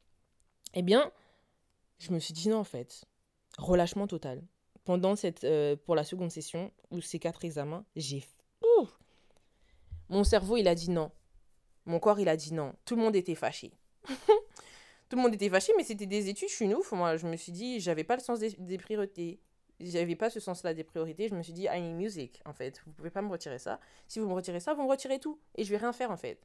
[0.75, 1.13] eh bien
[1.99, 3.05] je me suis dit non en fait.
[3.59, 4.43] Relâchement total.
[4.89, 8.25] Pendant cette, euh, pour la seconde session, ou ces quatre examens, j'ai...
[10.09, 11.11] Mon cerveau, il a dit non.
[11.85, 12.75] Mon corps, il a dit non.
[12.87, 13.71] Tout le monde était fâché.
[14.09, 16.93] Tout le monde était fâché, mais c'était des études, je suis ouf.
[16.93, 19.43] Moi, je me suis dit, j'avais pas le sens des, des priorités.
[19.79, 21.29] J'avais pas ce sens-là des priorités.
[21.29, 22.81] Je me suis dit, I need music, en fait.
[22.87, 23.81] Vous pouvez pas me retirer ça.
[24.07, 25.39] Si vous me retirez ça, vous me retirez tout.
[25.57, 26.41] Et je vais rien faire, en fait.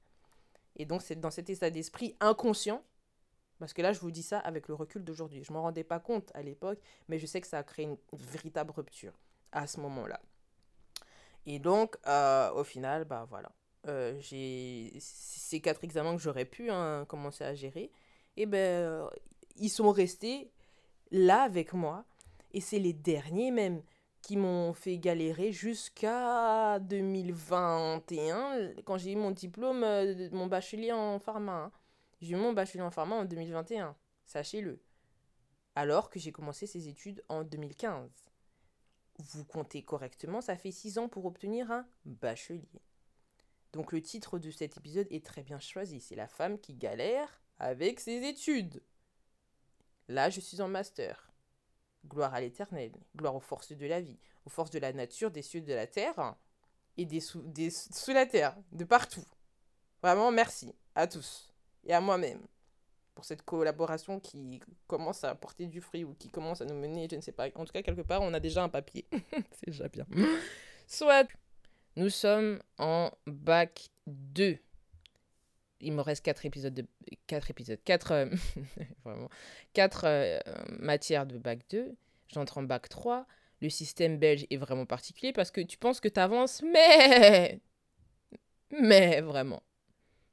[0.75, 2.83] Et donc, c'est dans cet état d'esprit inconscient
[3.59, 5.43] Parce que là, je vous dis ça avec le recul d'aujourd'hui.
[5.43, 7.85] Je ne m'en rendais pas compte à l'époque, mais je sais que ça a créé
[7.85, 9.13] une véritable rupture
[9.51, 10.19] à ce moment-là.
[11.45, 13.51] Et donc, euh, au final, bah voilà.
[13.87, 17.91] Euh, j'ai ces quatre examens que j'aurais pu hein, commencer à gérer.
[18.37, 19.09] Et ben,
[19.57, 20.51] ils sont restés
[21.11, 22.05] là avec moi.
[22.51, 23.81] Et c'est les derniers même
[24.23, 31.19] qui m'ont fait galérer jusqu'à 2021, quand j'ai eu mon diplôme, euh, mon bachelier en
[31.19, 31.65] pharma.
[31.65, 31.71] Hein.
[32.23, 34.81] J'ai eu mon bachelier en pharma en 2021, sachez-le.
[35.75, 38.09] Alors que j'ai commencé ces études en 2015.
[39.19, 42.81] Vous comptez correctement, ça fait six ans pour obtenir un bachelier.
[43.73, 45.99] Donc le titre de cet épisode est très bien choisi.
[45.99, 48.81] C'est la femme qui galère avec ses études.
[50.07, 51.29] Là, je suis en master.
[52.07, 55.41] Gloire à l'éternel, gloire aux forces de la vie, aux forces de la nature, des
[55.41, 56.37] cieux de la terre
[56.95, 59.25] et des sous, des sous la terre, de partout.
[60.01, 61.52] Vraiment, merci à tous
[61.85, 62.39] et à moi-même
[63.15, 67.07] pour cette collaboration qui commence à porter du fruit ou qui commence à nous mener,
[67.09, 67.47] je ne sais pas.
[67.55, 69.05] En tout cas, quelque part, on a déjà un papier.
[69.51, 70.05] C'est déjà bien.
[70.87, 71.27] Soit
[71.95, 74.57] nous sommes en bac 2
[75.83, 76.85] il me reste quatre épisodes de
[77.27, 78.25] quatre épisodes, quatre euh,
[79.05, 79.29] vraiment
[79.73, 80.39] quatre euh,
[80.79, 81.95] matières de bac 2.
[82.29, 83.27] J'entre en bac 3.
[83.61, 87.59] Le système belge est vraiment particulier parce que tu penses que tu avances, mais
[88.71, 89.61] mais vraiment.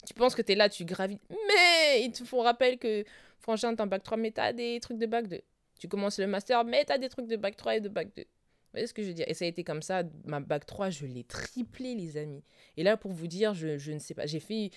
[0.07, 3.05] Tu penses que tu es là, tu gravites, mais ils te font rappel que
[3.39, 5.41] franchement, tu en bac 3, mais tu as des trucs de bac 2.
[5.79, 8.09] Tu commences le master, mais tu as des trucs de bac 3 et de bac
[8.17, 8.23] 2.
[8.23, 8.29] Vous
[8.73, 9.27] voyez ce que je veux dire?
[9.29, 12.45] Et ça a été comme ça, ma bac 3, je l'ai triplé, les amis.
[12.77, 14.71] Et là, pour vous dire, je, je ne sais pas, j'ai fait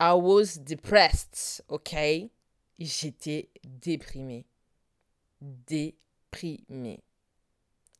[0.00, 1.94] I was depressed, ok?
[2.78, 4.46] J'étais déprimée.
[5.40, 7.04] Déprimée.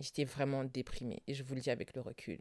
[0.01, 1.23] J'étais vraiment déprimée.
[1.27, 2.41] Et je vous le dis avec le recul.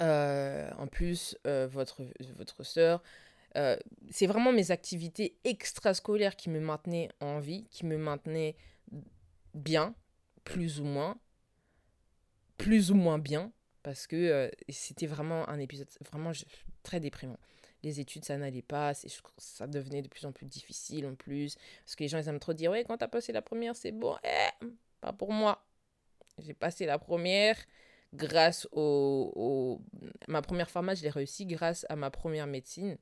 [0.00, 2.02] Euh, en plus, euh, votre,
[2.36, 3.02] votre soeur,
[3.56, 3.76] euh,
[4.10, 8.56] c'est vraiment mes activités extrascolaires qui me maintenaient en vie, qui me maintenaient
[9.54, 9.94] bien,
[10.44, 11.18] plus ou moins,
[12.56, 13.52] plus ou moins bien,
[13.82, 16.32] parce que c'était vraiment un épisode vraiment
[16.82, 17.38] très déprimant
[17.82, 18.92] les études, ça n'allait pas,
[19.38, 22.38] ça devenait de plus en plus difficile en plus, parce que les gens, ils aiment
[22.38, 24.66] trop dire, ouais, quand t'as passé la première, c'est bon, eh,
[25.00, 25.64] pas pour moi.
[26.38, 27.56] J'ai passé la première
[28.14, 29.80] grâce au,
[30.28, 32.96] Ma première pharmacie, je l'ai réussi grâce à ma première médecine,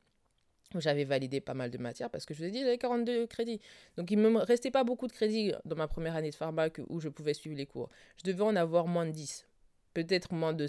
[0.74, 3.26] où j'avais validé pas mal de matières, parce que je vous ai dit, j'avais 42
[3.26, 3.60] crédits.
[3.96, 7.00] Donc, il me restait pas beaucoup de crédits dans ma première année de pharma où
[7.00, 7.90] je pouvais suivre les cours.
[8.18, 9.46] Je devais en avoir moins de 10,
[9.94, 10.66] peut-être moins de,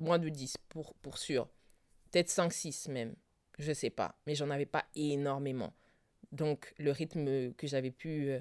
[0.00, 1.48] moins de 10, pour, pour sûr
[2.10, 3.14] peut-être 5-6 même,
[3.58, 5.72] je sais pas, mais j'en avais pas énormément.
[6.32, 8.40] Donc le rythme que j'avais pu euh,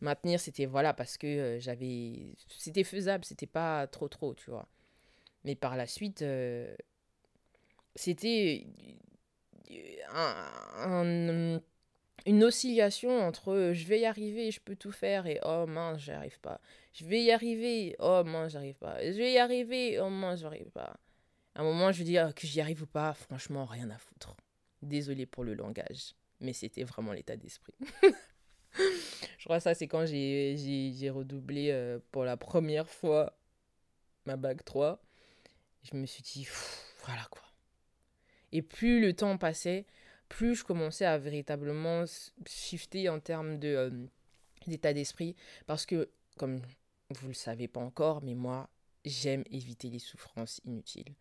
[0.00, 2.34] maintenir, c'était voilà, parce que euh, j'avais.
[2.48, 4.68] C'était faisable, c'était pas trop trop, tu vois.
[5.44, 6.74] Mais par la suite, euh,
[7.94, 8.66] c'était
[10.14, 11.60] un,
[12.26, 16.12] une oscillation entre je vais y arriver, je peux tout faire et oh mince, j'y
[16.12, 16.60] arrive pas.
[16.92, 19.00] Je vais y arriver, oh mince, j'arrive pas.
[19.02, 20.96] Je vais y arriver, oh mince, j'arrive pas
[21.58, 24.36] un moment, je veux dire que j'y arrive ou pas, franchement, rien à foutre.
[24.80, 27.74] Désolée pour le langage, mais c'était vraiment l'état d'esprit.
[29.48, 33.34] crois ça, c'est quand j'ai redoublé euh, pour la première fois
[34.26, 35.02] ma bague 3.
[35.84, 36.46] Je me suis dit,
[37.02, 37.44] voilà quoi.
[38.52, 39.86] Et plus le temps passait,
[40.28, 42.04] plus je commençais à véritablement
[42.46, 43.90] shifter en termes de, euh,
[44.66, 45.34] d'état d'esprit.
[45.66, 46.60] Parce que, comme
[47.08, 48.68] vous le savez pas encore, mais moi,
[49.06, 51.14] j'aime éviter les souffrances inutiles.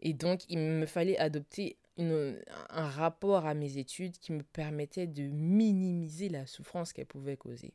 [0.00, 5.24] Et donc, il me fallait adopter un rapport à mes études qui me permettait de
[5.24, 7.74] minimiser la souffrance qu'elles pouvaient causer.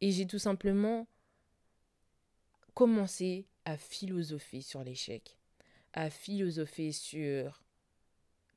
[0.00, 1.06] Et j'ai tout simplement
[2.74, 5.36] commencé à philosopher sur l'échec,
[5.92, 7.62] à philosopher sur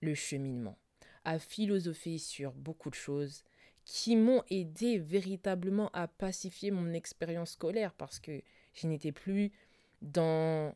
[0.01, 0.77] le cheminement,
[1.23, 3.43] à philosopher sur beaucoup de choses
[3.85, 8.41] qui m'ont aidé véritablement à pacifier mon expérience scolaire parce que
[8.73, 9.51] je n'étais plus
[10.01, 10.73] dans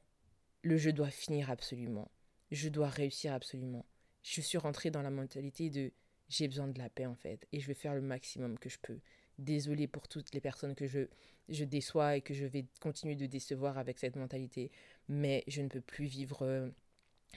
[0.64, 2.12] le je dois finir absolument,
[2.52, 3.86] je dois réussir absolument.
[4.24, 5.92] Je suis rentrée dans la mentalité de
[6.30, 8.78] j'ai besoin de la paix en fait et je vais faire le maximum que je
[8.82, 9.00] peux.
[9.38, 11.08] Désolée pour toutes les personnes que je,
[11.48, 14.72] je déçois et que je vais continuer de décevoir avec cette mentalité,
[15.08, 16.70] mais je ne peux plus vivre euh,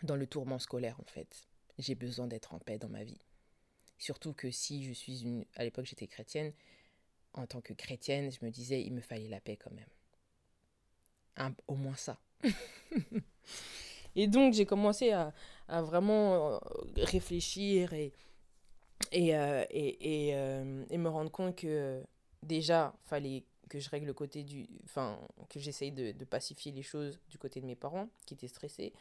[0.03, 1.47] dans le tourment scolaire en fait.
[1.79, 3.21] J'ai besoin d'être en paix dans ma vie.
[3.99, 5.45] Surtout que si je suis une...
[5.55, 6.53] À l'époque j'étais chrétienne,
[7.35, 11.55] en tant que chrétienne, je me disais il me fallait la paix quand même.
[11.69, 12.21] au moins ça.
[14.17, 15.33] et donc, j'ai commencé à,
[15.69, 16.59] à, vraiment euh,
[16.97, 18.13] réfléchir et,
[19.13, 22.03] et, euh, et, et, euh, et, me rendre compte que
[22.43, 24.67] déjà, fallait que je règle le côté du.
[24.85, 25.19] Enfin,
[25.49, 28.93] que j'essaye de, pacifier les choses du côté de mes parents qui étaient stressés.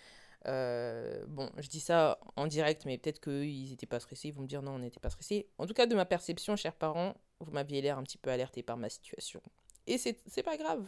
[0.45, 4.27] Bon, je dis ça en direct, mais peut-être qu'ils n'étaient pas stressés.
[4.27, 5.47] Ils vont me dire non, on n'était pas stressés.
[5.57, 8.61] En tout cas, de ma perception, chers parents, vous m'aviez l'air un petit peu alerté
[8.61, 9.41] par ma situation.
[9.87, 10.87] Et c'est pas grave.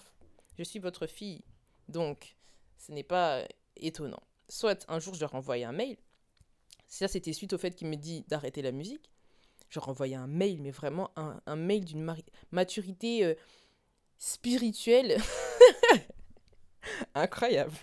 [0.57, 1.41] Je suis votre fille.
[1.87, 2.35] Donc,
[2.77, 3.43] ce n'est pas
[3.81, 4.21] étonnant.
[4.49, 5.97] Soit un jour, je leur envoie un mail.
[6.87, 9.11] Ça, c'était suite au fait qu'il me dit d'arrêter la musique.
[9.69, 12.13] Je leur envoyais un mail, mais vraiment un, mail d'une
[12.51, 13.35] maturité euh,
[14.17, 15.17] spirituelle
[17.15, 17.73] incroyable.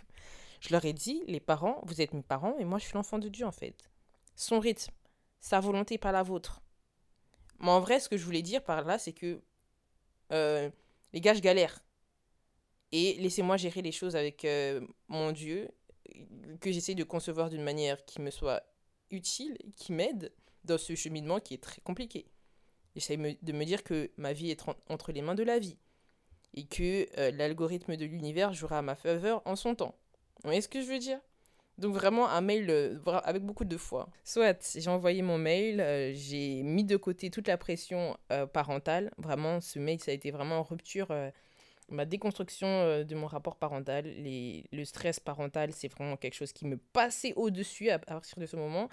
[0.60, 3.18] Je leur ai dit, les parents, vous êtes mes parents et moi je suis l'enfant
[3.18, 3.90] de Dieu en fait.
[4.36, 4.92] Son rythme,
[5.40, 6.60] sa volonté, pas la vôtre.
[7.60, 9.40] Mais en vrai, ce que je voulais dire par là, c'est que
[10.32, 10.70] euh,
[11.12, 11.80] les gars, je galère.
[12.92, 15.70] Et laissez-moi gérer les choses avec euh, mon Dieu,
[16.60, 18.62] que j'essaie de concevoir d'une manière qui me soit
[19.10, 20.32] utile, qui m'aide
[20.64, 22.26] dans ce cheminement qui est très compliqué.
[22.94, 25.76] J'essaie de me dire que ma vie est entre les mains de la vie
[26.54, 29.94] et que euh, l'algorithme de l'univers jouera à ma faveur en son temps.
[30.42, 31.20] Vous voyez ce que je veux dire?
[31.76, 34.08] Donc vraiment un mail euh, avec beaucoup de foi.
[34.24, 38.16] Soit j'ai envoyé mon mail, euh, j'ai mis de côté toute la pression
[38.52, 39.12] parentale.
[39.18, 41.08] Vraiment, ce mail, ça a été vraiment en rupture,
[41.90, 44.04] ma déconstruction de mon rapport parental.
[44.04, 48.46] Les, le stress parental, c'est vraiment quelque chose qui me passait au-dessus à partir de
[48.46, 48.88] ce moment.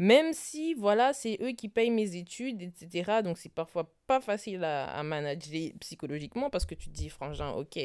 [0.00, 3.20] Même si, voilà, c'est eux qui payent mes études, etc.
[3.22, 7.78] Donc, c'est parfois pas facile à, manager psychologiquement parce que tu te dis, frangin, ok,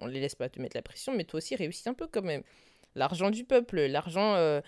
[0.00, 2.06] on, ne les laisse pas te mettre la pression, mais toi aussi, réussis un peu
[2.06, 2.42] quand même.
[2.94, 4.62] L'argent du peuple, l'argent euh,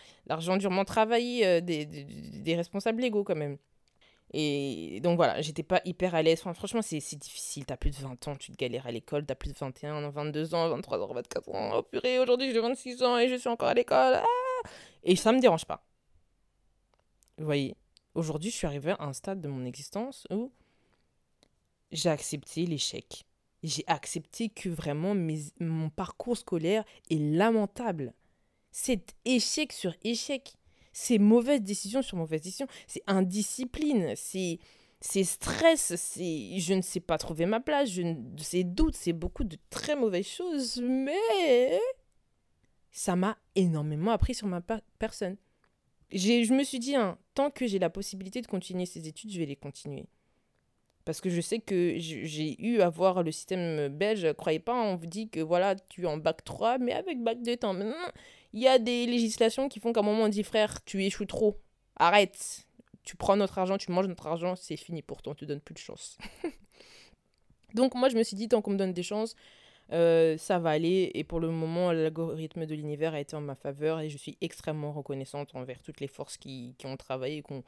[0.59, 3.57] durement travaillé euh, des, des, responsables légaux quand même.
[4.33, 6.41] Et donc voilà, j'étais pas hyper à l'aise.
[6.41, 7.67] franchement, c'est difficile.
[7.67, 9.27] T'as plus de 20 ans, tu te galères à l'école.
[9.27, 11.71] T'as plus de 21, 22 ans, 23 ans, 24 ans.
[11.75, 14.21] Oh purée, aujourd'hui j'ai 26 ans et je suis encore à l'école.
[14.23, 14.69] Ah
[15.03, 15.85] et ça me dérange pas.
[17.39, 17.75] Vous voyez,
[18.15, 20.53] aujourd'hui, je suis arrivée à un stade de mon existence où
[21.91, 23.25] j'ai accepté l'échec.
[23.63, 28.15] J'ai accepté que vraiment mon parcours scolaire est lamentable.
[28.71, 30.55] C'est échec sur échec.
[30.93, 32.67] C'est mauvaise décision sur mauvaise décision.
[32.87, 34.15] C'est indiscipline.
[34.17, 34.59] C'est
[35.03, 38.03] c'est stress, c'est je ne sais pas trouver ma place, je
[38.37, 41.81] c'est doute, c'est beaucoup de très mauvaises choses, mais
[42.91, 44.61] ça m'a énormément appris sur ma
[44.99, 45.39] personne
[46.13, 49.39] je me suis dit, hein, tant que j'ai la possibilité de continuer ces études, je
[49.39, 50.07] vais les continuer.
[51.05, 54.33] Parce que je sais que j'ai eu à voir le système belge.
[54.35, 57.43] Croyez pas, on vous dit que voilà, tu es en bac 3, mais avec bac
[57.43, 57.75] 2 temps.
[58.53, 61.27] Il y a des législations qui font qu'à un moment on dit frère, tu échoues
[61.27, 61.61] trop.
[61.97, 62.67] Arrête.
[63.03, 65.61] Tu prends notre argent, tu manges notre argent, c'est fini pour toi, on te donne
[65.61, 66.19] plus de chance.
[67.75, 69.35] Donc moi je me suis dit, tant qu'on me donne des chances,
[69.93, 71.11] euh, ça va aller.
[71.15, 74.37] Et pour le moment, l'algorithme de l'univers a été en ma faveur et je suis
[74.41, 77.43] extrêmement reconnaissante envers toutes les forces qui, qui ont travaillé.
[77.43, 77.65] Qu'on...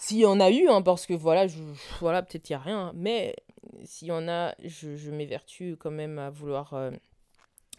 [0.00, 1.58] S'il y en a eu, hein, parce que voilà, je,
[2.00, 3.36] voilà peut-être il n'y a rien, mais
[3.84, 6.90] s'il y en a, je, je m'évertue quand même à vouloir euh,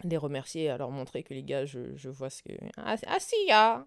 [0.04, 2.52] les remercier, à leur montrer que les gars, je, je vois ce que.
[2.52, 3.84] I, I see ya!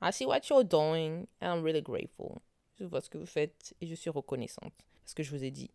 [0.00, 2.38] I see what you're doing, I'm really grateful.
[2.78, 4.72] Je vois ce que vous faites et je suis reconnaissante.
[5.02, 5.70] Parce que je vous ai dit,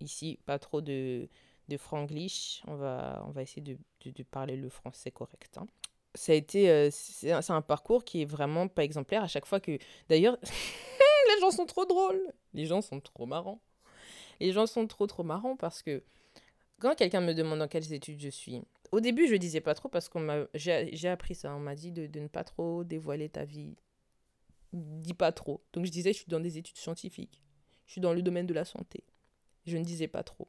[0.00, 1.26] ici, pas trop de
[1.68, 2.62] de franglish.
[2.66, 5.56] On va, on va essayer de, de, parler le français correct.
[5.56, 5.66] Hein.
[6.14, 9.60] Ça a été, euh, c'est un, parcours qui est vraiment pas exemplaire à chaque fois
[9.60, 10.36] que, d'ailleurs,
[11.34, 12.32] les gens sont trop drôles.
[12.52, 13.60] Les gens sont trop marrants.
[14.40, 16.02] Les gens sont trop trop marrants parce que
[16.80, 19.88] quand quelqu'un me demande dans quelles études je suis, au début je disais pas trop
[19.88, 21.54] parce qu'on j'ai appris ça.
[21.54, 23.76] On m'a dit de, de ne pas trop dévoiler ta vie.
[24.72, 25.62] Dis pas trop.
[25.72, 27.40] Donc je disais je suis dans des études scientifiques.
[27.86, 29.04] Je suis dans le domaine de la santé.
[29.66, 30.48] Je ne disais pas trop.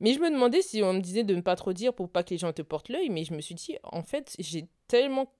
[0.00, 2.22] Mais je me demandais si on me disait de ne pas trop dire pour pas
[2.22, 5.32] que les gens te portent l'œil, mais je me suis dit, en fait, j'ai tellement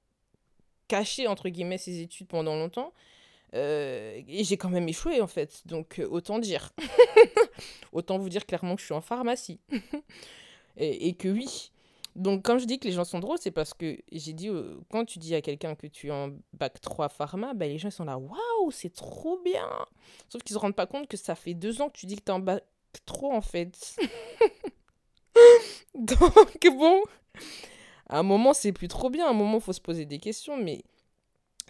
[0.89, 2.93] caché, entre guillemets, ces études pendant longtemps,
[3.55, 5.63] euh, et j'ai quand même échoué, en fait.
[5.67, 6.73] Donc, euh, autant dire.
[7.93, 9.61] autant vous dire clairement que je suis en pharmacie.
[10.77, 11.73] et, que oui.
[12.15, 14.79] Donc, quand je dis que les gens sont drôles, c'est parce que j'ai dit, euh,
[14.91, 17.91] quand tu dis à quelqu'un que tu es en bac 3 pharma, ben, les gens
[17.91, 19.69] sont là, waouh, c'est trop bien.
[20.29, 22.23] Sauf qu'ils se rendent pas compte que ça fait deux ans que tu dis que
[22.23, 22.65] tu es en bac
[23.05, 23.97] trop en fait.
[25.95, 27.03] Donc bon,
[28.09, 30.57] à un moment c'est plus trop bien, à un moment faut se poser des questions,
[30.57, 30.83] mais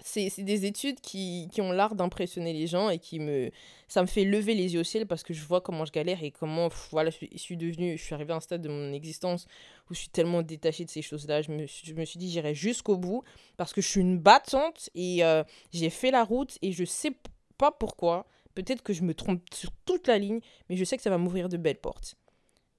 [0.05, 3.51] c'est des études qui, qui ont l'art d'impressionner les gens et qui me
[3.89, 6.23] ça me fait lever les yeux au ciel parce que je vois comment je galère
[6.23, 9.47] et comment voilà je suis, je suis arrivée à un stade de mon existence
[9.91, 12.31] où je suis tellement détachée de ces choses là je me, je me suis dit
[12.31, 13.23] j'irai jusqu'au bout
[13.57, 15.43] parce que je suis une battante et euh,
[15.73, 17.13] j'ai fait la route et je sais
[17.57, 18.27] pas pourquoi
[18.59, 21.17] Peut-être que je me trompe sur toute la ligne, mais je sais que ça va
[21.17, 22.17] m'ouvrir de belles portes.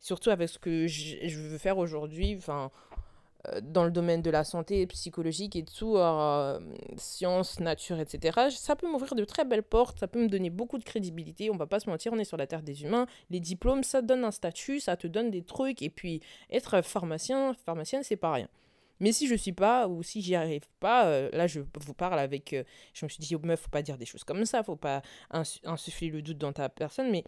[0.01, 2.69] Surtout avec ce que je veux faire aujourd'hui, enfin,
[3.61, 6.59] dans le domaine de la santé psychologique et tout, euh,
[6.97, 8.49] sciences, nature, etc.
[8.51, 11.49] Ça peut m'ouvrir de très belles portes, ça peut me donner beaucoup de crédibilité.
[11.49, 13.07] On va pas se mentir, on est sur la terre des humains.
[13.29, 15.81] Les diplômes, ça donne un statut, ça te donne des trucs.
[15.81, 16.19] Et puis,
[16.51, 18.49] être pharmacien, pharmacienne, c'est pas rien.
[18.99, 22.19] Mais si je suis pas, ou si j'y arrive pas, euh, là, je vous parle
[22.19, 22.51] avec.
[22.51, 24.75] euh, je me suis dit, oh, meuf, faut pas dire des choses comme ça, faut
[24.75, 27.09] pas ins- insuffler le doute dans ta personne.
[27.09, 27.23] Mais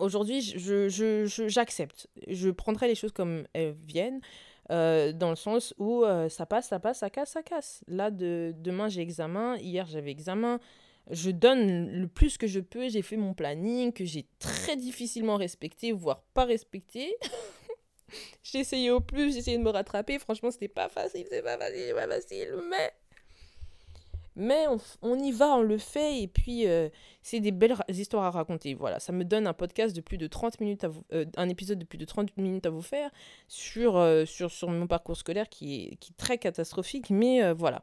[0.00, 2.08] aujourd'hui, je, je, je- j'accepte.
[2.26, 4.20] Je prendrai les choses comme elles viennent.
[4.70, 7.84] Euh, dans le sens où euh, ça passe, ça passe, ça casse, ça casse.
[7.86, 9.56] Là, de, demain, j'ai examen.
[9.56, 10.58] Hier, j'avais examen.
[11.10, 12.88] Je donne le plus que je peux.
[12.88, 17.14] J'ai fait mon planning que j'ai très difficilement respecté, voire pas respecté.
[18.42, 20.18] j'ai essayé au plus, j'ai essayé de me rattraper.
[20.18, 22.54] Franchement, c'était pas facile, c'est pas facile, c'est pas facile.
[22.70, 22.92] Mais,
[24.36, 26.20] mais on, on y va, on le fait.
[26.22, 26.88] Et puis, euh,
[27.22, 28.74] c'est des belles histoires à raconter.
[28.74, 31.48] Voilà, ça me donne un podcast de plus de 30 minutes, à vous, euh, un
[31.48, 33.10] épisode de plus de 30 minutes à vous faire
[33.48, 37.10] sur, euh, sur, sur mon parcours scolaire qui est, qui très catastrophique.
[37.10, 37.82] Mais voilà,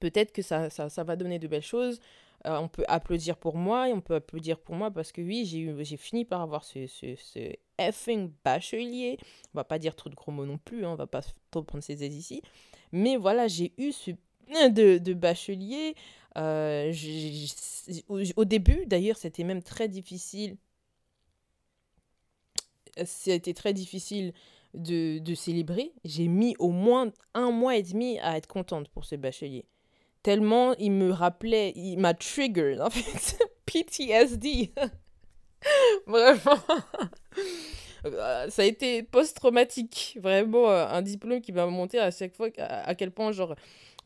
[0.00, 2.00] peut-être que ça, ça, ça va donner de belles choses.
[2.44, 5.96] On peut applaudir pour moi et on peut applaudir pour moi parce que oui, j'ai
[5.96, 9.18] fini par avoir ce, ce, ce effing bachelier.
[9.52, 11.64] On va pas dire trop de gros mots non plus, hein, on va pas trop
[11.64, 12.42] prendre ses aises ici.
[12.92, 14.12] Mais voilà, j'ai eu ce
[14.70, 15.94] de, de bachelier.
[16.36, 16.92] Euh,
[18.08, 20.56] au, début, d'ailleurs, c'était même très difficile.
[23.04, 24.32] C'était très difficile
[24.74, 25.92] de, de célébrer.
[26.04, 29.64] J'ai mis au moins un mois et demi à être contente pour ce bachelier.
[30.22, 33.38] Tellement il me rappelait, il m'a trigger, en fait.
[33.66, 34.72] PTSD.
[36.06, 36.58] Vraiment.
[38.04, 40.18] Euh, Ça a été post-traumatique.
[40.20, 43.54] Vraiment, euh, un diplôme qui va me monter à chaque fois à quel point, genre,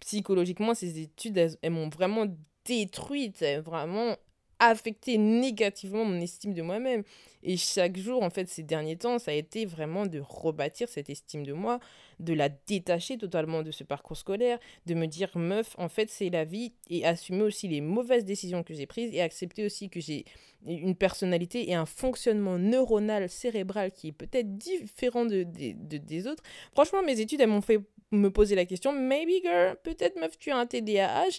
[0.02, 2.26] psychologiquement, ces études, elles, m'ont vraiment
[2.64, 4.16] détruite, elles vraiment
[4.58, 7.02] affecté négativement mon estime de moi-même.
[7.42, 11.10] Et chaque jour, en fait, ces derniers temps, ça a été vraiment de rebâtir cette
[11.10, 11.80] estime de moi,
[12.20, 16.30] de la détacher totalement de ce parcours scolaire, de me dire, meuf, en fait, c'est
[16.30, 20.00] la vie, et assumer aussi les mauvaises décisions que j'ai prises, et accepter aussi que
[20.00, 20.24] j'ai
[20.64, 26.44] une personnalité et un fonctionnement neuronal cérébral qui est peut-être différent de- des autres.
[26.72, 27.80] Franchement, mes études, elles m'ont fait
[28.12, 31.38] me poser la question, maybe girl, peut-être meuf, tu un TDAH,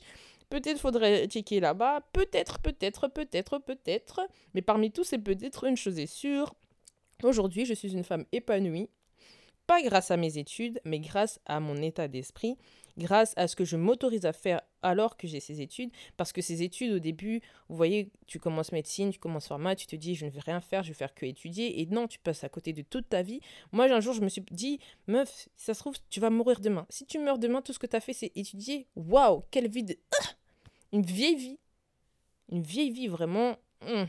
[0.49, 4.21] peut-être faudrait checker là-bas, peut-être, peut-être, peut-être, peut-être.
[4.53, 6.53] Mais parmi tous ces peut-être, une chose est sûre,
[7.23, 8.89] aujourd'hui, je suis une femme épanouie,
[9.67, 12.57] pas grâce à mes études, mais grâce à mon état d'esprit,
[12.97, 16.41] grâce à ce que je m'autorise à faire alors que j'ai ces études, parce que
[16.41, 20.15] ces études au début, vous voyez, tu commences médecine, tu commences pharma, tu te dis
[20.15, 22.49] je ne vais rien faire, je vais faire que étudier, et non, tu passes à
[22.49, 23.39] côté de toute ta vie.
[23.71, 26.85] Moi, un jour, je me suis dit, meuf, ça se trouve, tu vas mourir demain.
[26.89, 28.87] Si tu meurs demain, tout ce que tu as fait, c'est étudier.
[28.95, 29.97] Waouh, quelle vie de...
[30.91, 31.59] Une vieille vie.
[32.51, 33.57] Une vieille vie, vraiment.
[33.81, 34.07] hum.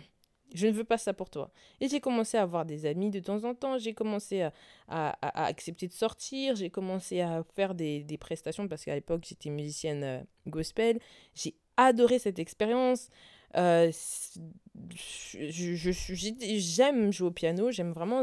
[0.54, 1.50] Je ne veux pas ça pour toi.
[1.80, 3.76] Et j'ai commencé à avoir des amis de temps en temps.
[3.78, 4.52] J'ai commencé à,
[4.88, 6.54] à- à- accepter de sortir.
[6.56, 11.00] J'ai commencé à faire des, des prestations parce qu'à l'époque, j'étais musicienne euh, gospel.
[11.34, 13.08] J'ai adoré cette expérience.
[13.56, 13.90] Euh,
[15.38, 17.70] J'aime jouer au piano.
[17.70, 18.22] J'aime vraiment.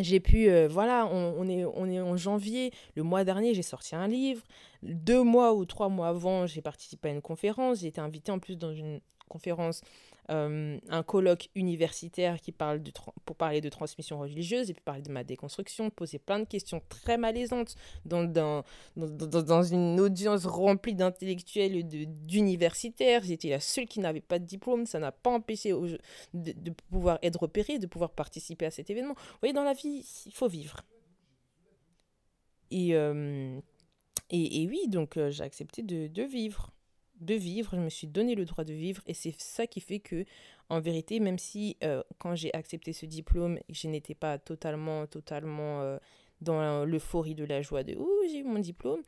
[0.00, 2.72] J'ai- pu, euh, voilà, on est, on est en janvier.
[2.96, 4.42] Le mois dernier, j'ai sorti un livre.
[4.82, 7.78] Deux mois ou trois mois avant, j'ai participé à une conférence.
[7.80, 9.82] J'ai été invitée en plus dans une conférence,
[10.30, 12.90] euh, un colloque universitaire qui parle de,
[13.24, 16.82] pour parler de transmission religieuse et puis parler de ma déconstruction, poser plein de questions
[16.88, 18.64] très malaisantes dans, dans,
[18.96, 23.22] dans, dans- une audience remplie d'intellectuels et d'universitaires.
[23.24, 24.86] J'étais la seule qui n'avait pas de diplôme.
[24.86, 25.98] Ça n'a pas empêché de,
[26.34, 29.14] de pouvoir être repérée, de pouvoir participer à cet événement.
[29.14, 30.80] Vous voyez, dans la vie, il faut vivre.
[32.70, 33.60] Et, euh,
[34.30, 36.73] et, et oui, donc euh, j'ai accepté de, de vivre.
[37.24, 39.02] De vivre, je me suis donné le droit de vivre.
[39.06, 40.26] Et c'est ça qui fait que,
[40.68, 45.80] en vérité, même si euh, quand j'ai accepté ce diplôme, je n'étais pas totalement, totalement
[45.80, 45.96] euh,
[46.42, 49.00] dans l'euphorie de la joie de «Ouh, j'ai eu mon diplôme»,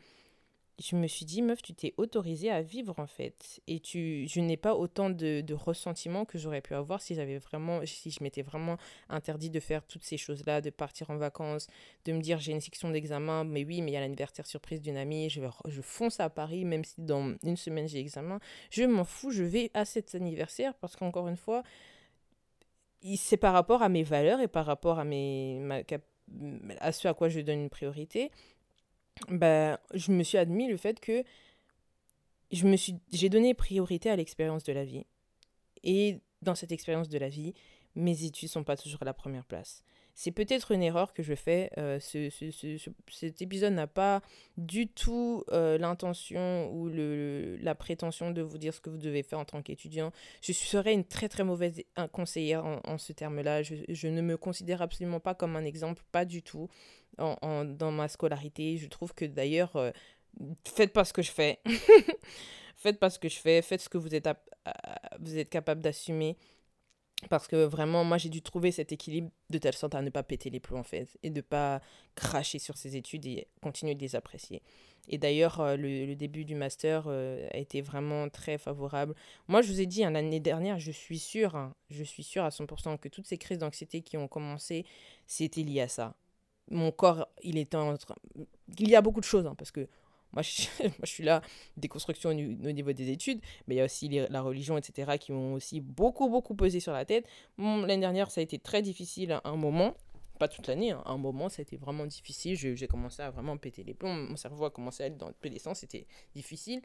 [0.79, 3.61] je me suis dit, meuf, tu t'es autorisée à vivre en fait.
[3.66, 7.39] Et tu, je n'ai pas autant de, de ressentiment que j'aurais pu avoir si j'avais
[7.39, 8.77] vraiment, si je m'étais vraiment
[9.09, 11.66] interdit de faire toutes ces choses-là, de partir en vacances,
[12.05, 14.83] de me dire j'ai une section d'examen, mais oui, mais il y a l'anniversaire surprise
[14.83, 18.39] d'une amie, je, je fonce à Paris, même si dans une semaine j'ai examen.
[18.70, 21.62] Je m'en fous, je vais à cet anniversaire parce qu'encore une fois,
[23.16, 25.81] c'est par rapport à mes valeurs et par rapport à, mes, ma
[26.81, 28.31] à ce à quoi je donne une priorité
[29.29, 31.25] ben, je me suis admis le fait que
[32.51, 35.05] j'ai donné priorité à l'expérience de la vie.
[35.83, 37.55] Et dans cette expérience de la vie,
[37.95, 39.83] mes études sont pas toujours à la première place.
[40.19, 41.71] C'est peut-être une erreur que je fais.
[41.77, 44.23] euh, ce, ce- ce- ce- cet épisode n'a pas
[44.57, 49.23] du tout euh, l'intention ou le, la prétention de vous dire ce que vous devez
[49.23, 50.12] faire en tant qu'étudiant.
[50.41, 53.62] Je serais une très très mauvaise conseillère en, ce terme-là.
[53.62, 56.69] Je, ne me considère absolument pas comme un exemple, pas du tout,
[57.19, 58.79] en, dans ma scolarité.
[58.79, 59.91] Je trouve que d'ailleurs, euh,
[60.64, 61.61] faites pas ce que je fais.
[62.77, 64.29] faites pas ce que je fais, faites ce que vous êtes,
[65.21, 66.39] vous êtes capable d'assumer.
[67.31, 70.23] Parce que vraiment, moi, j'ai dû trouver cet équilibre de telle sorte à ne pas
[70.23, 71.81] péter les plombs, en fait, et de pas
[72.14, 74.62] cracher sur ses études et continuer de les apprécier.
[75.09, 79.14] Et d'ailleurs, euh, le, début du master euh, a été vraiment très favorable.
[79.49, 82.45] Moi, je vous ai dit, hein, l'année dernière, je suis sûre, hein, je suis sûre
[82.45, 84.85] à 100% que toutes ces crises d'anxiété qui ont commencé,
[85.27, 86.14] c'était lié à ça.
[86.71, 88.17] Mon corps, il était en train...
[88.79, 89.89] Il y a beaucoup de choses, hein, parce que
[90.37, 91.41] moi je, suis là,
[91.76, 95.55] déconstruction au, niveau des études, mais il y a aussi la religion, etc., qui m'ont
[95.55, 97.26] aussi beaucoup, beaucoup pesé sur la tête.
[97.59, 99.97] L'année dernière, ça a été très difficile à un moment.
[100.39, 102.57] Pas toute l'année, hein, à un moment, ça a été vraiment difficile.
[102.57, 104.14] J'ai commencé à vraiment péter les plombs.
[104.14, 105.78] Mon cerveau a commencé à aller dans les sens.
[105.78, 106.82] C'était difficile.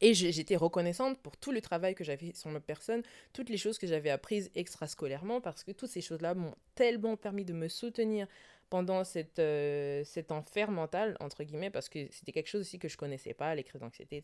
[0.00, 3.02] Et j'étais reconnaissante pour tout le travail que j'avais sur ma personne,
[3.32, 7.44] toutes les choses que j'avais apprises extrascolairement, parce que toutes ces choses-là m'ont tellement permis
[7.44, 8.26] de me soutenir
[8.70, 12.88] pendant cette, euh, cet enfer mental, entre guillemets, parce que c'était quelque chose aussi que
[12.88, 14.22] je connaissais pas, les crises d'anxiété.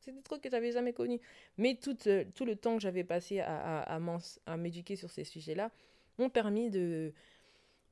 [0.00, 1.20] C'est des trucs que j'avais jamais connus.
[1.58, 4.00] Mais tout, euh, le temps que j'avais passé à, à,
[4.46, 5.70] à m'éduquer sur ces sujets-là
[6.18, 7.12] m'ont permis de,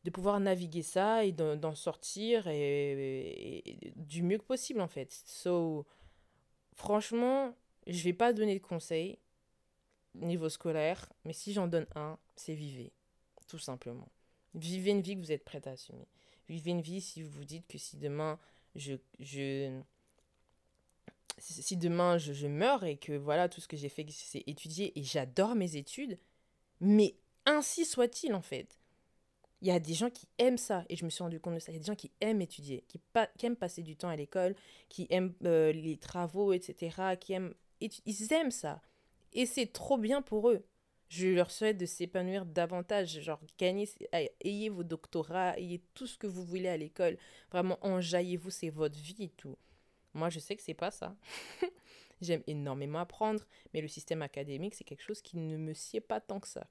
[0.04, 5.12] de pouvoir naviguer ça et d'en sortir et du mieux que possible, en fait.
[5.26, 5.86] So,
[6.74, 7.54] franchement,
[7.86, 9.18] je vais pas donner de conseils
[10.14, 12.92] niveau scolaire, mais si j'en donne un, c'est vivez,
[13.46, 14.08] tout simplement.
[14.58, 16.06] Vivez une vie que vous êtes prête à assumer.
[16.48, 18.38] Vivez une vie si vous vous dites que si demain
[18.74, 19.80] je, je
[21.38, 24.98] si demain je, je meurs et que voilà tout ce que j'ai fait c'est étudier
[24.98, 26.18] et j'adore mes études,
[26.80, 27.14] mais
[27.46, 28.78] ainsi soit-il en fait.
[29.60, 31.58] Il y a des gens qui aiment ça et je me suis rendu compte de
[31.58, 31.72] ça.
[31.72, 33.00] Il y a des gens qui aiment étudier, qui,
[33.36, 34.54] qui aiment passer du temps à l'école,
[34.88, 37.16] qui aiment euh, les travaux, etc.
[37.18, 38.80] Qui aiment, ils aiment ça.
[39.32, 40.64] Et c'est trop bien pour eux.
[41.08, 43.20] Je leur souhaite de s'épanouir davantage.
[43.20, 43.88] Genre, gagnez,
[44.40, 47.16] ayez vos doctorats, ayez tout ce que vous voulez à l'école.
[47.50, 49.56] Vraiment, enjaillez-vous, c'est votre vie et tout.
[50.12, 51.16] Moi, je sais que c'est pas ça.
[52.20, 56.20] J'aime énormément apprendre, mais le système académique, c'est quelque chose qui ne me sied pas
[56.20, 56.66] tant que ça.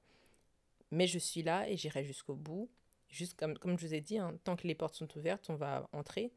[0.90, 2.70] Mais je suis là et j'irai jusqu'au bout.
[3.08, 5.56] Juste comme, comme je vous ai dit, hein, tant que les portes sont ouvertes, on
[5.56, 6.30] va entrer.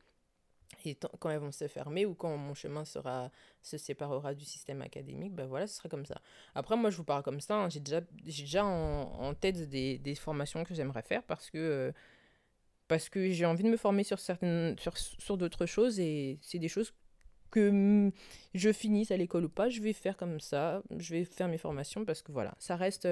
[0.86, 3.30] Et quand elles vont se fermer ou quand mon chemin sera,
[3.62, 6.22] se séparera du système académique, ben voilà, ce sera comme ça.
[6.56, 7.56] Après, moi, je vous parle comme ça.
[7.56, 11.94] hein, j'ai déjà, déjà en, tête des, des formations que j'aimerais faire parce que,
[12.88, 16.60] parce que j'ai envie de me former sur, certaines, sur, sur d'autres choses et c'est
[16.60, 16.94] des choses
[17.52, 18.12] que
[18.54, 20.82] je finisse à l'école ou pas, je vais faire comme ça.
[20.98, 23.08] Je vais faire mes formations parce que voilà, ça reste.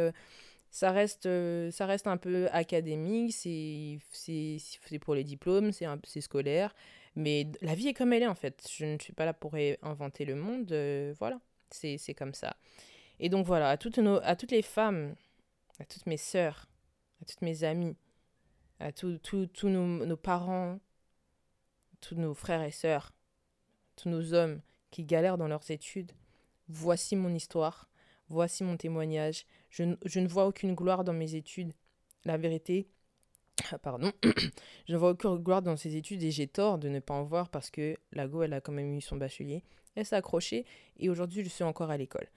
[0.71, 1.27] ça reste,
[1.71, 3.99] ça reste un peu académique, c'est
[5.01, 6.73] pour les diplômes, c'est c'est scolaire,
[7.15, 8.67] mais la vie est comme elle est en fait.
[8.71, 11.39] Je ne suis pas là pour inventer le monde, euh, voilà,
[11.71, 12.55] c'est comme ça.
[13.19, 15.15] Et donc voilà, à toutes, nos, à toutes les femmes,
[15.79, 16.67] à toutes mes sœurs,
[17.21, 17.95] à toutes mes amies,
[18.79, 19.19] à tous
[19.63, 20.79] nos, nos parents,
[22.01, 23.11] tous nos frères et sœurs,
[23.95, 26.13] tous nos hommes qui galèrent dans leurs études,
[26.69, 27.89] voici mon histoire,
[28.29, 29.45] voici mon témoignage.
[29.69, 31.73] Je, je ne vois aucune gloire dans mes études.
[32.25, 32.87] La vérité,
[33.81, 34.11] pardon,
[34.87, 37.23] je ne vois aucune gloire dans ces études et j'ai tort de ne pas en
[37.23, 39.63] voir parce que la go, elle a quand même eu son bachelier.
[39.95, 40.65] Elle s'est accrochée
[40.97, 42.27] et aujourd'hui, je suis encore à l'école.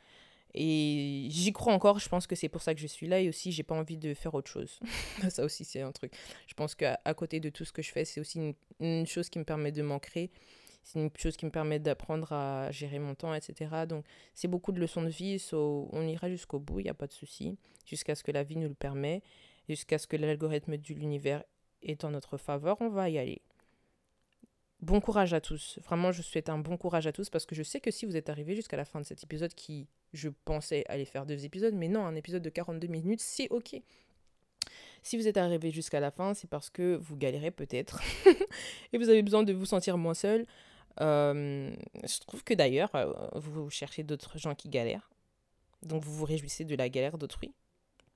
[0.54, 3.28] Et j'y crois encore, je pense que c'est pour ça que je suis là et
[3.28, 4.80] aussi j'ai pas envie de faire autre chose.
[5.30, 6.12] ça aussi c'est un truc.
[6.46, 9.06] Je pense qu'à à côté de tout ce que je fais, c'est aussi une, une
[9.06, 10.30] chose qui me permet de m'ancrer,
[10.82, 13.70] c'est une chose qui me permet d'apprendre à gérer mon temps, etc.
[13.88, 14.04] Donc
[14.34, 17.06] c'est beaucoup de leçons de vie, so on ira jusqu'au bout, il n'y a pas
[17.06, 17.56] de souci,
[17.86, 19.22] jusqu'à ce que la vie nous le permet,
[19.74, 21.42] jusqu'à ce que l'algorithme de l'univers
[21.82, 23.42] est en notre faveur, on va y aller.
[24.80, 25.78] Bon courage à tous.
[25.84, 28.16] Vraiment, je souhaite un bon courage à tous parce que je sais que si vous
[28.16, 31.74] êtes arrivés jusqu'à la fin de cet épisode qui, je pensais aller faire deux épisodes,
[31.74, 33.80] mais non, un épisode de 42 minutes, c'est ok.
[35.04, 38.00] Si vous êtes arrivé jusqu'à la fin, c'est parce que vous galérez peut-être
[38.92, 40.46] et vous avez besoin de vous sentir moins seul.
[41.00, 41.72] Euh,
[42.04, 45.10] je trouve que d'ailleurs, euh, vous cherchez d'autres gens qui galèrent.
[45.82, 47.52] Donc vous vous réjouissez de la galère d'autrui.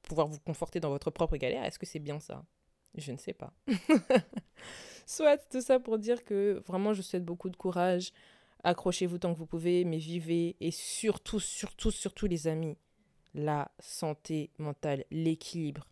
[0.06, 2.44] Pouvoir vous conforter dans votre propre galère, est-ce que c'est bien ça?
[2.94, 3.52] Je ne sais pas.
[5.06, 8.12] Soit tout ça pour dire que vraiment je souhaite beaucoup de courage.
[8.64, 10.56] Accrochez-vous tant que vous pouvez, mais vivez.
[10.60, 12.78] Et surtout, surtout, surtout les amis,
[13.34, 15.86] la santé mentale, l'équilibre,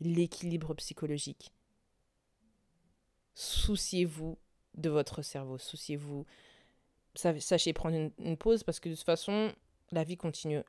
[0.00, 1.52] l'équilibre psychologique.
[3.34, 4.38] Souciez-vous
[4.74, 6.24] de votre cerveau, souciez-vous.
[7.14, 9.52] Sa- Sachez prendre une, une pause parce que de toute façon,
[9.90, 10.62] la vie continue.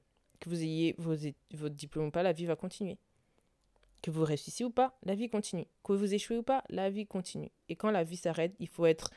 [0.45, 1.15] Que vous ayez vos,
[1.53, 2.99] votre diplôme ou pas, la vie va continuer.
[4.03, 5.65] Que vous réussissiez ou pas, la vie continue.
[5.83, 7.49] Que vous échouez ou pas, la vie continue.
[7.67, 9.09] Et quand la vie s'arrête, il faut être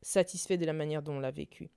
[0.00, 1.70] satisfait de la manière dont on l'a vécu.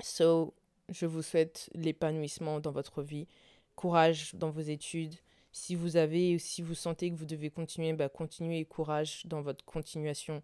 [0.00, 0.54] So,
[0.88, 3.28] je vous souhaite l'épanouissement dans votre vie,
[3.76, 5.16] courage dans vos études.
[5.52, 9.66] Si vous avez, si vous sentez que vous devez continuer, bah continuez, courage dans votre
[9.66, 10.40] continuation.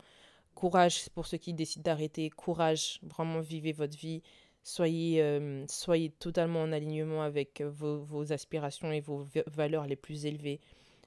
[0.54, 4.22] Courage pour ceux qui décident d'arrêter, courage, vraiment vivez votre vie.
[4.62, 9.96] Soyez, euh, soyez totalement en alignement avec vos, vos aspirations et vos va- valeurs les
[9.96, 10.60] plus élevées.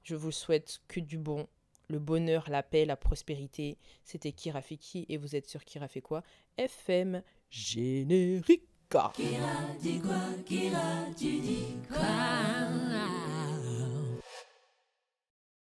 [0.04, 1.48] Je vous souhaite que du bon,
[1.88, 3.78] le bonheur, la paix, la prospérité.
[4.04, 6.24] C'était Kirafiki et vous êtes sur Kira fait quoi
[6.58, 8.64] FM Générique.
[8.90, 9.12] Kira
[10.46, 11.66] Kira tu dis